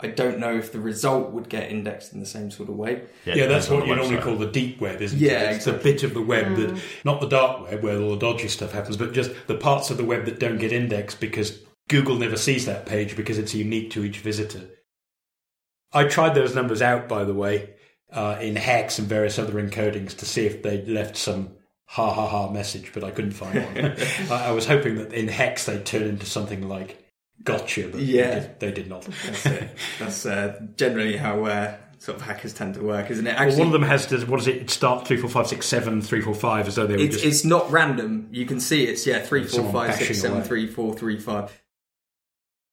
I 0.00 0.08
don't 0.08 0.38
know 0.38 0.56
if 0.56 0.72
the 0.72 0.80
result 0.80 1.30
would 1.32 1.48
get 1.48 1.70
indexed 1.70 2.12
in 2.12 2.18
the 2.20 2.26
same 2.26 2.50
sort 2.50 2.68
of 2.68 2.76
way. 2.76 3.02
Yeah, 3.24 3.44
it 3.44 3.48
that's 3.48 3.68
what 3.68 3.86
you 3.86 3.94
normally 3.94 4.18
call 4.20 4.36
the 4.36 4.50
deep 4.50 4.80
web, 4.80 5.00
isn't 5.00 5.18
Yeah, 5.18 5.30
it? 5.30 5.32
Yeah, 5.32 5.50
it's 5.50 5.64
the 5.66 5.70
exactly. 5.72 5.92
bit 5.92 6.02
of 6.02 6.14
the 6.14 6.22
web 6.22 6.56
that, 6.56 6.82
not 7.04 7.20
the 7.20 7.28
dark 7.28 7.70
web 7.70 7.82
where 7.82 8.00
all 8.00 8.10
the 8.10 8.16
dodgy 8.16 8.48
stuff 8.48 8.72
happens, 8.72 8.96
but 8.96 9.12
just 9.12 9.30
the 9.46 9.54
parts 9.54 9.90
of 9.90 9.98
the 9.98 10.04
web 10.04 10.24
that 10.24 10.40
don't 10.40 10.58
get 10.58 10.72
indexed 10.72 11.20
because 11.20 11.60
Google 11.88 12.16
never 12.16 12.36
sees 12.36 12.66
that 12.66 12.86
page 12.86 13.16
because 13.16 13.38
it's 13.38 13.54
unique 13.54 13.90
to 13.92 14.04
each 14.04 14.18
visitor. 14.18 14.62
I 15.92 16.04
tried 16.04 16.34
those 16.34 16.54
numbers 16.54 16.80
out, 16.82 17.06
by 17.08 17.24
the 17.24 17.34
way, 17.34 17.74
uh, 18.10 18.38
in 18.40 18.56
hex 18.56 18.98
and 18.98 19.06
various 19.08 19.38
other 19.38 19.54
encodings 19.62 20.16
to 20.18 20.26
see 20.26 20.46
if 20.46 20.62
they'd 20.62 20.88
left 20.88 21.16
some 21.16 21.50
ha 21.84 22.12
ha 22.12 22.26
ha 22.26 22.50
message, 22.50 22.90
but 22.94 23.04
I 23.04 23.10
couldn't 23.10 23.32
find 23.32 23.62
one. 23.64 23.96
I, 24.30 24.48
I 24.48 24.50
was 24.52 24.66
hoping 24.66 24.96
that 24.96 25.12
in 25.12 25.28
hex 25.28 25.66
they'd 25.66 25.84
turn 25.84 26.02
into 26.02 26.26
something 26.26 26.66
like 26.66 27.01
gotcha, 27.44 27.88
but 27.88 28.00
Yeah. 28.00 28.28
they, 28.30 28.40
did, 28.40 28.60
they 28.60 28.72
did 28.72 28.88
not. 28.88 29.02
That's 29.02 29.46
it. 29.46 29.70
That's 29.98 30.26
uh, 30.26 30.60
generally 30.76 31.16
how 31.16 31.44
uh, 31.44 31.76
sort 31.98 32.16
of 32.18 32.22
hackers 32.22 32.52
tend 32.54 32.74
to 32.74 32.82
work, 32.82 33.10
isn't 33.10 33.26
it? 33.26 33.38
Well, 33.38 33.58
one 33.58 33.66
of 33.68 33.72
them 33.72 33.82
has 33.82 34.06
to, 34.06 34.24
what 34.26 34.40
is 34.40 34.48
it? 34.48 34.70
Starts 34.70 35.06
3, 35.08 35.16
4, 35.18 35.30
5, 35.30 35.46
6, 35.48 35.66
7, 35.66 36.02
3, 36.02 36.20
4, 36.20 36.34
5, 36.34 36.68
as 36.68 36.74
though 36.76 36.86
they 36.86 36.96
were 36.96 37.02
it's, 37.02 37.14
just. 37.14 37.24
it's 37.26 37.44
not 37.44 37.70
random. 37.70 38.28
You 38.32 38.46
can 38.46 38.60
see 38.60 38.84
it's 38.84 39.06
yeah 39.06 39.20
three, 39.20 39.44
four, 39.44 39.70
five, 39.72 39.94
six, 39.94 40.20
seven, 40.20 40.38
away. 40.38 40.46
three, 40.46 40.66
four, 40.66 40.94
three, 40.94 41.18
five. 41.18 41.61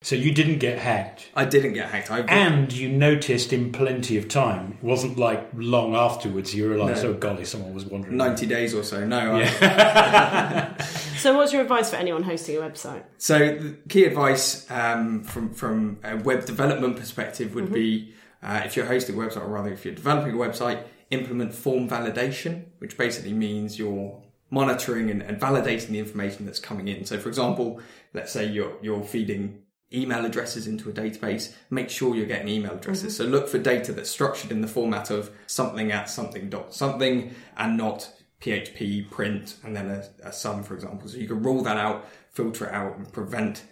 So 0.01 0.15
you 0.15 0.33
didn't 0.33 0.59
get 0.59 0.79
hacked. 0.79 1.29
I 1.35 1.43
didn't 1.43 1.73
get 1.73 1.89
hacked. 1.89 2.09
I 2.09 2.21
And 2.21 2.71
you 2.71 2.87
noticed 2.87 3.51
in 3.51 3.73
plenty 3.73 4.17
of 4.17 4.29
time. 4.29 4.77
It 4.81 4.83
wasn't 4.83 5.17
like 5.19 5.49
long 5.53 5.93
afterwards 5.93 6.55
you 6.55 6.69
realised, 6.69 7.03
No. 7.03 7.09
oh 7.09 7.13
golly, 7.15 7.43
someone 7.43 7.73
was 7.73 7.83
wondering. 7.85 8.15
ninety 8.15 8.45
days 8.45 8.73
or 8.73 8.83
so. 8.83 9.05
No. 9.05 9.35
I- 9.35 10.73
So, 11.19 11.35
what's 11.35 11.51
your 11.51 11.61
advice 11.63 11.89
for 11.89 11.97
anyone 11.97 12.23
hosting 12.23 12.55
a 12.55 12.61
website? 12.61 13.03
So 13.17 13.37
the 13.39 13.75
key 13.89 14.05
advice 14.05 14.65
um, 14.71 15.21
from 15.23 15.53
from 15.53 15.99
a 16.01 16.15
web 16.15 16.45
development 16.45 16.95
perspective 16.95 17.55
would 17.55 17.73
be 17.73 18.13
uh, 18.41 18.61
if 18.63 18.77
you're 18.77 18.85
hosting 18.85 19.15
a 19.15 19.19
website, 19.19 19.41
or 19.41 19.49
rather 19.49 19.73
if 19.73 19.83
you're 19.83 19.93
developing 19.93 20.33
a 20.33 20.37
website, 20.37 20.81
implement 21.09 21.53
form 21.53 21.89
validation, 21.89 22.67
which 22.77 22.97
basically 22.97 23.33
means 23.33 23.77
you're 23.77 24.23
monitoring 24.49 25.11
and, 25.11 25.21
and 25.21 25.41
validating 25.41 25.87
the 25.87 25.99
information 25.99 26.45
that's 26.45 26.59
coming 26.59 26.87
in. 26.87 27.03
So, 27.03 27.19
for 27.19 27.27
example, 27.27 27.81
let's 28.13 28.31
say 28.31 28.45
you're 28.45 28.77
you're 28.81 29.03
feeding 29.03 29.63
email 29.93 30.25
addresses 30.25 30.67
into 30.67 30.89
a 30.89 30.93
database. 30.93 31.53
Make 31.69 31.89
sure 31.89 32.15
you're 32.15 32.25
getting 32.25 32.47
email 32.47 32.73
addresses. 32.73 33.15
So 33.17 33.25
look 33.25 33.47
for 33.47 33.57
data 33.57 33.91
that's 33.91 34.09
structured 34.09 34.51
in 34.51 34.61
the 34.61 34.67
format 34.67 35.09
of 35.09 35.31
something 35.47 35.91
at 35.91 36.09
something 36.09 36.49
dot 36.49 36.73
something, 36.73 37.33
and 37.57 37.77
not 37.77 38.11
PHP 38.41 39.09
print 39.09 39.55
and 39.63 39.75
then 39.75 39.89
a, 39.89 40.27
a 40.27 40.31
sum, 40.31 40.63
for 40.63 40.73
example. 40.73 41.07
So 41.07 41.17
you 41.17 41.27
can 41.27 41.43
rule 41.43 41.61
that 41.63 41.77
out, 41.77 42.05
filter 42.31 42.65
it 42.65 42.73
out, 42.73 42.97
and 42.97 43.11
prevent 43.11 43.63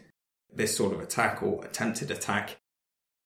this 0.54 0.76
sort 0.76 0.94
of 0.94 1.02
attack 1.02 1.44
or 1.44 1.64
attempted 1.64 2.12
attack. 2.12 2.58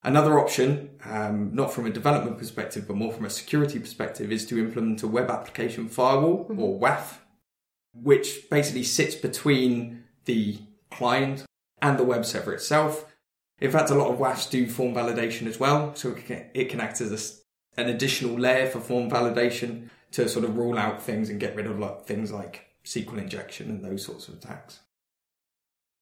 Another 0.04 0.38
option, 0.38 0.90
um, 1.04 1.54
not 1.54 1.72
from 1.72 1.86
a 1.86 1.90
development 1.90 2.36
perspective, 2.36 2.88
but 2.88 2.96
more 2.96 3.12
from 3.12 3.24
a 3.24 3.30
security 3.30 3.78
perspective, 3.78 4.32
is 4.32 4.44
to 4.46 4.58
implement 4.58 5.02
a 5.02 5.06
web 5.06 5.30
application 5.30 5.88
firewall 5.88 6.46
or 6.48 6.78
WAF, 6.78 7.18
which 7.94 8.50
basically 8.50 8.82
sits 8.82 9.14
between 9.14 10.02
the 10.24 10.58
client 10.90 11.44
and 11.82 11.98
the 11.98 12.04
web 12.04 12.24
server 12.24 12.54
itself. 12.54 13.04
In 13.60 13.70
fact, 13.70 13.90
a 13.90 13.94
lot 13.94 14.10
of 14.10 14.18
WAFs 14.18 14.48
do 14.50 14.66
form 14.66 14.94
validation 14.94 15.46
as 15.46 15.60
well, 15.60 15.94
so 15.94 16.10
it 16.10 16.24
can, 16.26 16.46
it 16.54 16.70
can 16.70 16.80
act 16.80 17.00
as 17.02 17.12
a 17.12 17.42
an 17.80 17.88
additional 17.88 18.38
layer 18.38 18.66
for 18.68 18.80
form 18.80 19.10
validation 19.10 19.88
to 20.10 20.28
sort 20.28 20.44
of 20.44 20.56
rule 20.58 20.78
out 20.78 21.00
things 21.02 21.30
and 21.30 21.40
get 21.40 21.56
rid 21.56 21.64
of 21.66 21.78
like 21.78 22.04
things 22.04 22.30
like 22.30 22.66
SQL 22.84 23.16
injection 23.16 23.70
and 23.70 23.82
those 23.82 24.04
sorts 24.04 24.28
of 24.28 24.34
attacks. 24.34 24.80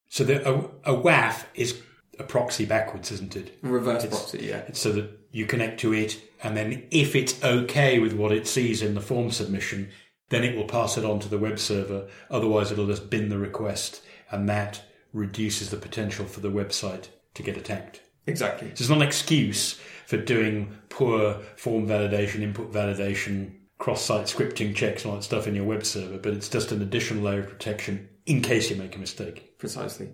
So 0.08 0.24
the, 0.24 0.48
a, 0.48 0.58
a 0.92 0.96
WAF 1.00 1.44
is 1.54 1.80
a 2.18 2.24
proxy 2.24 2.64
backwards, 2.64 3.12
isn't 3.12 3.36
it? 3.36 3.56
Reverse 3.62 4.02
It's- 4.04 4.18
proxy, 4.18 4.46
yeah. 4.48 4.62
So 4.72 4.90
that 4.92 5.10
you 5.30 5.46
connect 5.46 5.78
to 5.80 5.92
it, 5.94 6.20
and 6.42 6.56
then 6.56 6.88
if 6.90 7.14
it's 7.14 7.40
okay 7.44 8.00
with 8.00 8.14
what 8.14 8.32
it 8.32 8.48
sees 8.48 8.82
in 8.82 8.94
the 8.94 9.00
form 9.00 9.30
submission, 9.30 9.90
then 10.30 10.42
it 10.42 10.56
will 10.56 10.64
pass 10.66 10.98
it 10.98 11.04
on 11.04 11.20
to 11.20 11.28
the 11.28 11.38
web 11.38 11.60
server. 11.60 12.08
Otherwise, 12.32 12.72
it'll 12.72 12.88
just 12.88 13.10
bin 13.10 13.28
the 13.28 13.38
request, 13.38 14.02
and 14.32 14.48
that 14.48 14.82
reduces 15.12 15.70
the 15.70 15.76
potential 15.76 16.26
for 16.26 16.40
the 16.40 16.50
website 16.50 17.08
to 17.34 17.42
get 17.42 17.56
attacked. 17.56 18.00
Exactly. 18.26 18.68
So 18.68 18.82
it's 18.82 18.88
not 18.88 18.98
an 18.98 19.06
excuse 19.06 19.80
for 20.06 20.16
doing 20.16 20.76
poor 20.88 21.34
form 21.56 21.86
validation, 21.86 22.42
input 22.42 22.72
validation, 22.72 23.54
cross-site 23.78 24.26
scripting 24.26 24.74
checks, 24.74 25.04
and 25.04 25.10
all 25.10 25.16
that 25.16 25.24
stuff 25.24 25.46
in 25.46 25.54
your 25.54 25.64
web 25.64 25.84
server, 25.84 26.18
but 26.18 26.34
it's 26.34 26.48
just 26.48 26.70
an 26.70 26.82
additional 26.82 27.24
layer 27.24 27.40
of 27.40 27.48
protection 27.48 28.08
in 28.26 28.42
case 28.42 28.70
you 28.70 28.76
make 28.76 28.94
a 28.94 28.98
mistake. 28.98 29.58
Precisely. 29.58 30.12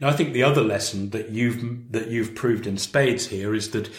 Now, 0.00 0.08
I 0.08 0.12
think 0.12 0.32
the 0.32 0.42
other 0.42 0.62
lesson 0.62 1.10
that 1.10 1.30
you've 1.30 1.92
that 1.92 2.08
you've 2.08 2.34
proved 2.34 2.66
in 2.66 2.78
spades 2.78 3.28
here 3.28 3.54
is 3.54 3.70
that 3.70 3.90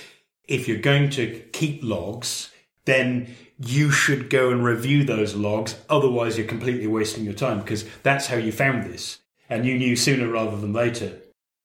if 0.48 0.68
you're 0.68 0.78
going 0.78 1.10
to 1.12 1.40
keep 1.54 1.84
logs, 1.84 2.52
then 2.86 3.34
you 3.58 3.90
should 3.92 4.30
go 4.30 4.52
and 4.52 4.64
review 4.64 5.04
those 5.04 5.36
logs. 5.36 5.76
Otherwise, 5.90 6.38
you're 6.38 6.48
completely 6.48 6.88
wasting 6.88 7.24
your 7.24 7.34
time 7.34 7.60
because 7.60 7.86
that's 8.04 8.28
how 8.28 8.36
you 8.36 8.52
found 8.52 8.84
this, 8.84 9.20
and 9.50 9.66
you 9.66 9.78
knew 9.78 9.96
sooner 9.96 10.28
rather 10.28 10.58
than 10.58 10.74
later. 10.74 11.20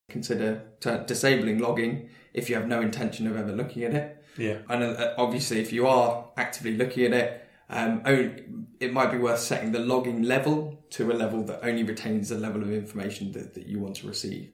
Consider 0.09 0.63
t- 0.81 1.05
disabling 1.07 1.59
logging 1.59 2.09
if 2.35 2.49
you 2.49 2.57
have 2.57 2.67
no 2.67 2.81
intention 2.81 3.27
of 3.27 3.37
ever 3.37 3.53
looking 3.53 3.85
at 3.85 3.95
it. 3.95 4.25
Yeah. 4.37 4.59
And 4.69 4.83
uh, 4.83 5.15
obviously, 5.19 5.61
if 5.61 5.73
you 5.73 5.87
are 5.87 6.27
actively 6.37 6.77
looking 6.77 7.07
at 7.07 7.13
it, 7.13 7.49
um, 7.69 8.03
only, 8.05 8.45
it 8.81 8.93
might 8.93 9.13
be 9.13 9.19
worth 9.19 9.41
setting 9.41 9.73
the 9.73 9.79
logging 9.79 10.23
level 10.23 10.85
to 10.91 11.13
a 11.13 11.15
level 11.15 11.45
that 11.45 11.65
only 11.65 11.85
retains 11.85 12.29
the 12.29 12.39
level 12.39 12.63
of 12.63 12.73
information 12.73 13.33
that, 13.33 13.55
that 13.55 13.67
you 13.67 13.79
want 13.79 13.97
to 13.97 14.09
receive. 14.09 14.53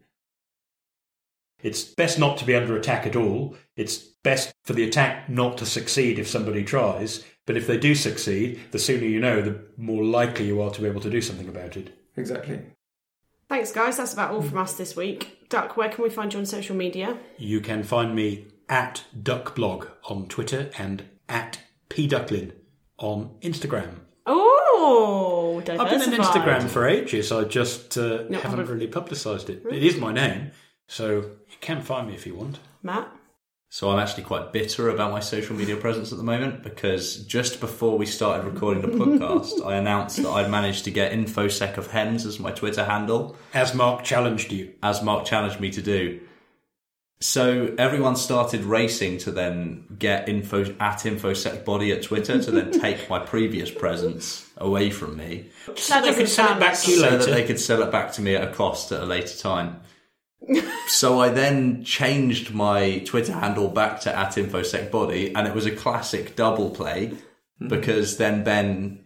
It's 1.62 1.82
best 1.82 2.18
not 2.18 2.36
to 2.38 2.44
be 2.44 2.54
under 2.54 2.76
attack 2.76 3.06
at 3.06 3.16
all. 3.16 3.56
It's 3.76 3.96
best 3.96 4.54
for 4.64 4.74
the 4.74 4.84
attack 4.84 5.30
not 5.30 5.56
to 5.58 5.66
succeed 5.66 6.18
if 6.18 6.28
somebody 6.28 6.62
tries. 6.62 7.24
But 7.46 7.56
if 7.56 7.66
they 7.66 7.78
do 7.78 7.94
succeed, 7.94 8.60
the 8.72 8.78
sooner 8.78 9.06
you 9.06 9.20
know, 9.20 9.40
the 9.40 9.64
more 9.78 10.04
likely 10.04 10.46
you 10.46 10.60
are 10.60 10.70
to 10.70 10.82
be 10.82 10.88
able 10.88 11.00
to 11.00 11.10
do 11.10 11.22
something 11.22 11.48
about 11.48 11.76
it. 11.76 11.96
Exactly. 12.16 12.60
Thanks, 13.48 13.72
guys. 13.72 13.96
That's 13.96 14.12
about 14.12 14.32
all 14.32 14.42
from 14.42 14.58
us 14.58 14.74
this 14.74 14.96
week. 14.96 15.48
Duck, 15.48 15.76
where 15.76 15.88
can 15.88 16.02
we 16.02 16.10
find 16.10 16.32
you 16.32 16.40
on 16.40 16.46
social 16.46 16.74
media? 16.74 17.16
You 17.38 17.60
can 17.60 17.84
find 17.84 18.14
me 18.14 18.46
at 18.68 19.04
DuckBlog 19.16 19.88
on 20.10 20.26
Twitter 20.26 20.70
and 20.78 21.04
at 21.28 21.60
pducklin 21.88 22.52
on 22.98 23.36
Instagram. 23.42 24.00
Oh, 24.26 25.58
I've 25.60 25.66
been 25.66 26.20
on. 26.20 26.26
Instagram 26.26 26.68
for 26.68 26.86
ages. 26.88 27.30
I 27.30 27.44
just 27.44 27.96
uh, 27.96 28.24
haven't 28.32 28.68
really 28.68 28.88
publicised 28.88 29.48
it. 29.50 29.62
It 29.70 29.82
is 29.84 29.96
my 29.98 30.12
name, 30.12 30.50
so 30.88 31.10
you 31.18 31.56
can 31.60 31.82
find 31.82 32.08
me 32.08 32.14
if 32.14 32.26
you 32.26 32.34
want. 32.34 32.58
Matt. 32.82 33.08
So 33.68 33.90
I'm 33.90 33.98
actually 33.98 34.22
quite 34.22 34.52
bitter 34.52 34.88
about 34.90 35.10
my 35.10 35.20
social 35.20 35.54
media 35.56 35.76
presence 35.76 36.12
at 36.12 36.18
the 36.18 36.24
moment 36.24 36.62
because 36.62 37.16
just 37.24 37.60
before 37.60 37.98
we 37.98 38.06
started 38.06 38.46
recording 38.50 38.80
the 38.82 38.96
podcast, 38.96 39.64
I 39.66 39.76
announced 39.76 40.18
that 40.22 40.28
I'd 40.30 40.50
managed 40.50 40.84
to 40.84 40.90
get 40.90 41.12
infosec 41.12 41.76
offence 41.76 42.24
as 42.24 42.38
my 42.38 42.52
Twitter 42.52 42.84
handle, 42.84 43.36
As 43.52 43.74
Mark 43.74 44.04
challenged 44.04 44.52
you. 44.52 44.72
as 44.82 45.02
Mark 45.02 45.26
challenged 45.26 45.60
me 45.60 45.70
to 45.72 45.82
do. 45.82 46.20
So 47.20 47.74
everyone 47.78 48.14
started 48.14 48.62
racing 48.62 49.18
to 49.18 49.30
then 49.32 49.86
get 49.98 50.28
info 50.28 50.62
at 50.78 50.98
infosec 51.00 51.64
Boddy 51.64 51.90
at 51.92 52.02
Twitter 52.02 52.40
to 52.42 52.50
then 52.50 52.70
take 52.70 53.10
my 53.10 53.18
previous 53.18 53.70
presence 53.70 54.48
away 54.58 54.90
from 54.90 55.16
me, 55.16 55.50
That 55.66 55.76
They 55.76 56.10
doesn't 56.10 56.14
can 56.14 56.26
send 56.26 56.56
it 56.56 56.60
back 56.60 56.78
to 56.80 56.90
you 56.90 56.96
so 56.98 57.02
later. 57.02 57.18
that 57.18 57.30
they 57.30 57.44
could 57.44 57.58
sell 57.60 57.82
it 57.82 57.90
back 57.90 58.12
to 58.12 58.22
me 58.22 58.36
at 58.36 58.46
a 58.46 58.52
cost 58.52 58.92
at 58.92 59.02
a 59.02 59.06
later 59.06 59.36
time. 59.36 59.80
So 60.86 61.20
I 61.20 61.30
then 61.30 61.84
changed 61.84 62.54
my 62.54 62.98
Twitter 63.00 63.32
handle 63.32 63.68
back 63.68 64.00
to 64.02 64.16
at 64.16 64.32
infosec 64.32 64.90
Boddy, 64.90 65.34
and 65.34 65.46
it 65.46 65.54
was 65.54 65.66
a 65.66 65.74
classic 65.74 66.36
double 66.36 66.70
play 66.70 67.12
hmm. 67.58 67.68
because 67.68 68.16
then 68.16 68.44
Ben 68.44 69.04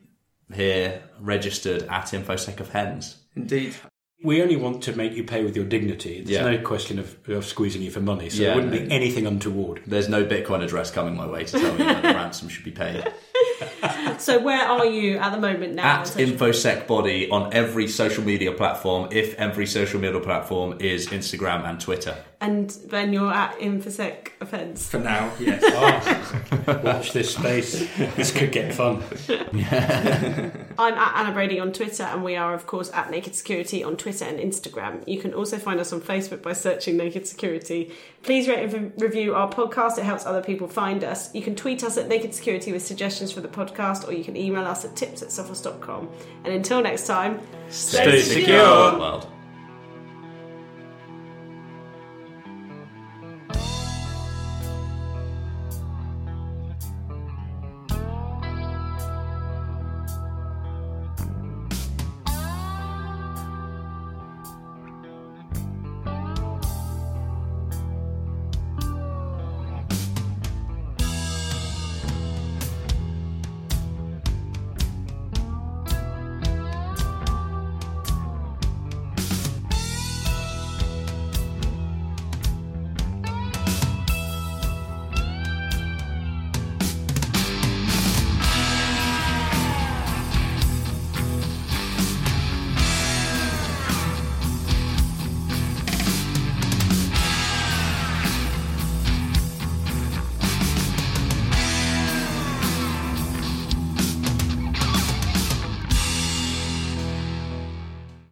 here 0.52 1.02
registered 1.20 1.82
at 1.84 2.06
infosec 2.06 2.60
offence. 2.60 3.16
Indeed. 3.34 3.74
We 4.22 4.42
only 4.42 4.56
want 4.56 4.82
to 4.82 4.92
make 4.94 5.14
you 5.14 5.24
pay 5.24 5.44
with 5.44 5.56
your 5.56 5.64
dignity. 5.64 6.18
There's 6.22 6.30
Yeah. 6.30 6.50
no 6.50 6.58
question 6.58 6.98
of, 6.98 7.16
of 7.28 7.46
squeezing 7.46 7.80
you 7.80 7.90
for 7.90 8.00
money, 8.00 8.28
so 8.28 8.42
Yeah, 8.42 8.48
there 8.48 8.56
wouldn't 8.56 8.74
no. 8.74 8.86
be 8.86 8.92
anything 8.92 9.26
untoward. 9.26 9.80
There's 9.86 10.10
no 10.10 10.24
Bitcoin 10.24 10.62
address 10.62 10.90
coming 10.90 11.16
my 11.16 11.26
way 11.26 11.44
to 11.44 11.58
tell 11.58 11.72
me 11.72 11.78
that 11.78 12.02
the 12.02 12.08
ransom 12.08 12.48
should 12.50 12.64
be 12.64 12.70
paid. 12.70 13.02
So 14.18 14.38
where 14.38 14.62
are 14.66 14.84
you 14.84 15.16
at 15.16 15.30
the 15.30 15.40
moment 15.40 15.74
now? 15.74 16.00
At 16.00 16.06
infosec 16.08 16.86
Boddy 16.86 17.30
on 17.30 17.54
every 17.54 17.88
social 17.88 18.22
media 18.22 18.52
platform, 18.52 19.08
if 19.10 19.34
every 19.34 19.66
social 19.66 19.98
media 19.98 20.20
platform 20.20 20.76
is 20.78 21.06
Instagram 21.06 21.64
and 21.64 21.80
Twitter. 21.80 22.16
And 22.42 22.70
then 22.70 23.12
you're 23.12 23.30
at 23.32 23.58
infosec 23.58 24.28
offence. 24.40 24.88
For 24.88 24.98
now, 24.98 25.30
yes. 25.38 25.62
Ah, 25.66 26.80
watch 26.84 27.12
this 27.12 27.34
space. 27.34 27.86
This 28.16 28.32
could 28.32 28.50
get 28.50 28.74
fun. 28.74 29.02
I'm 30.78 30.94
at 30.94 31.16
Anna 31.16 31.34
Brading 31.34 31.60
on 31.60 31.72
Twitter, 31.72 32.04
and 32.04 32.24
we 32.24 32.36
are, 32.36 32.54
of 32.54 32.66
course, 32.66 32.90
at 32.94 33.10
Naked 33.10 33.34
Security 33.34 33.84
on 33.84 33.98
Twitter 33.98 34.24
and 34.24 34.38
Instagram. 34.38 35.06
You 35.06 35.20
can 35.20 35.34
also 35.34 35.58
find 35.58 35.78
us 35.80 35.92
on 35.92 36.00
Facebook 36.00 36.40
by 36.40 36.54
searching 36.54 36.96
Naked 36.96 37.26
Security. 37.26 37.92
Please 38.22 38.48
rate 38.48 38.72
and 38.72 38.92
review 38.96 39.34
our 39.34 39.50
podcast, 39.50 39.98
it 39.98 40.04
helps 40.04 40.24
other 40.24 40.42
people 40.42 40.66
find 40.66 41.04
us. 41.04 41.34
You 41.34 41.42
can 41.42 41.54
tweet 41.54 41.84
us 41.84 41.98
at 41.98 42.08
Naked 42.08 42.34
Security 42.34 42.72
with 42.72 42.82
suggestions 42.82 43.32
for 43.32 43.42
the 43.42 43.48
podcast, 43.48 44.08
or 44.08 44.14
you 44.14 44.24
can 44.24 44.36
email 44.36 44.64
us 44.64 44.86
at 44.86 44.96
tips 44.96 45.20
at 45.22 45.28
sophos.com. 45.28 46.08
And 46.44 46.54
until 46.54 46.80
next 46.80 47.06
time, 47.06 47.40
Stay 47.68 48.20
secure. 48.20 48.98
World. 48.98 49.26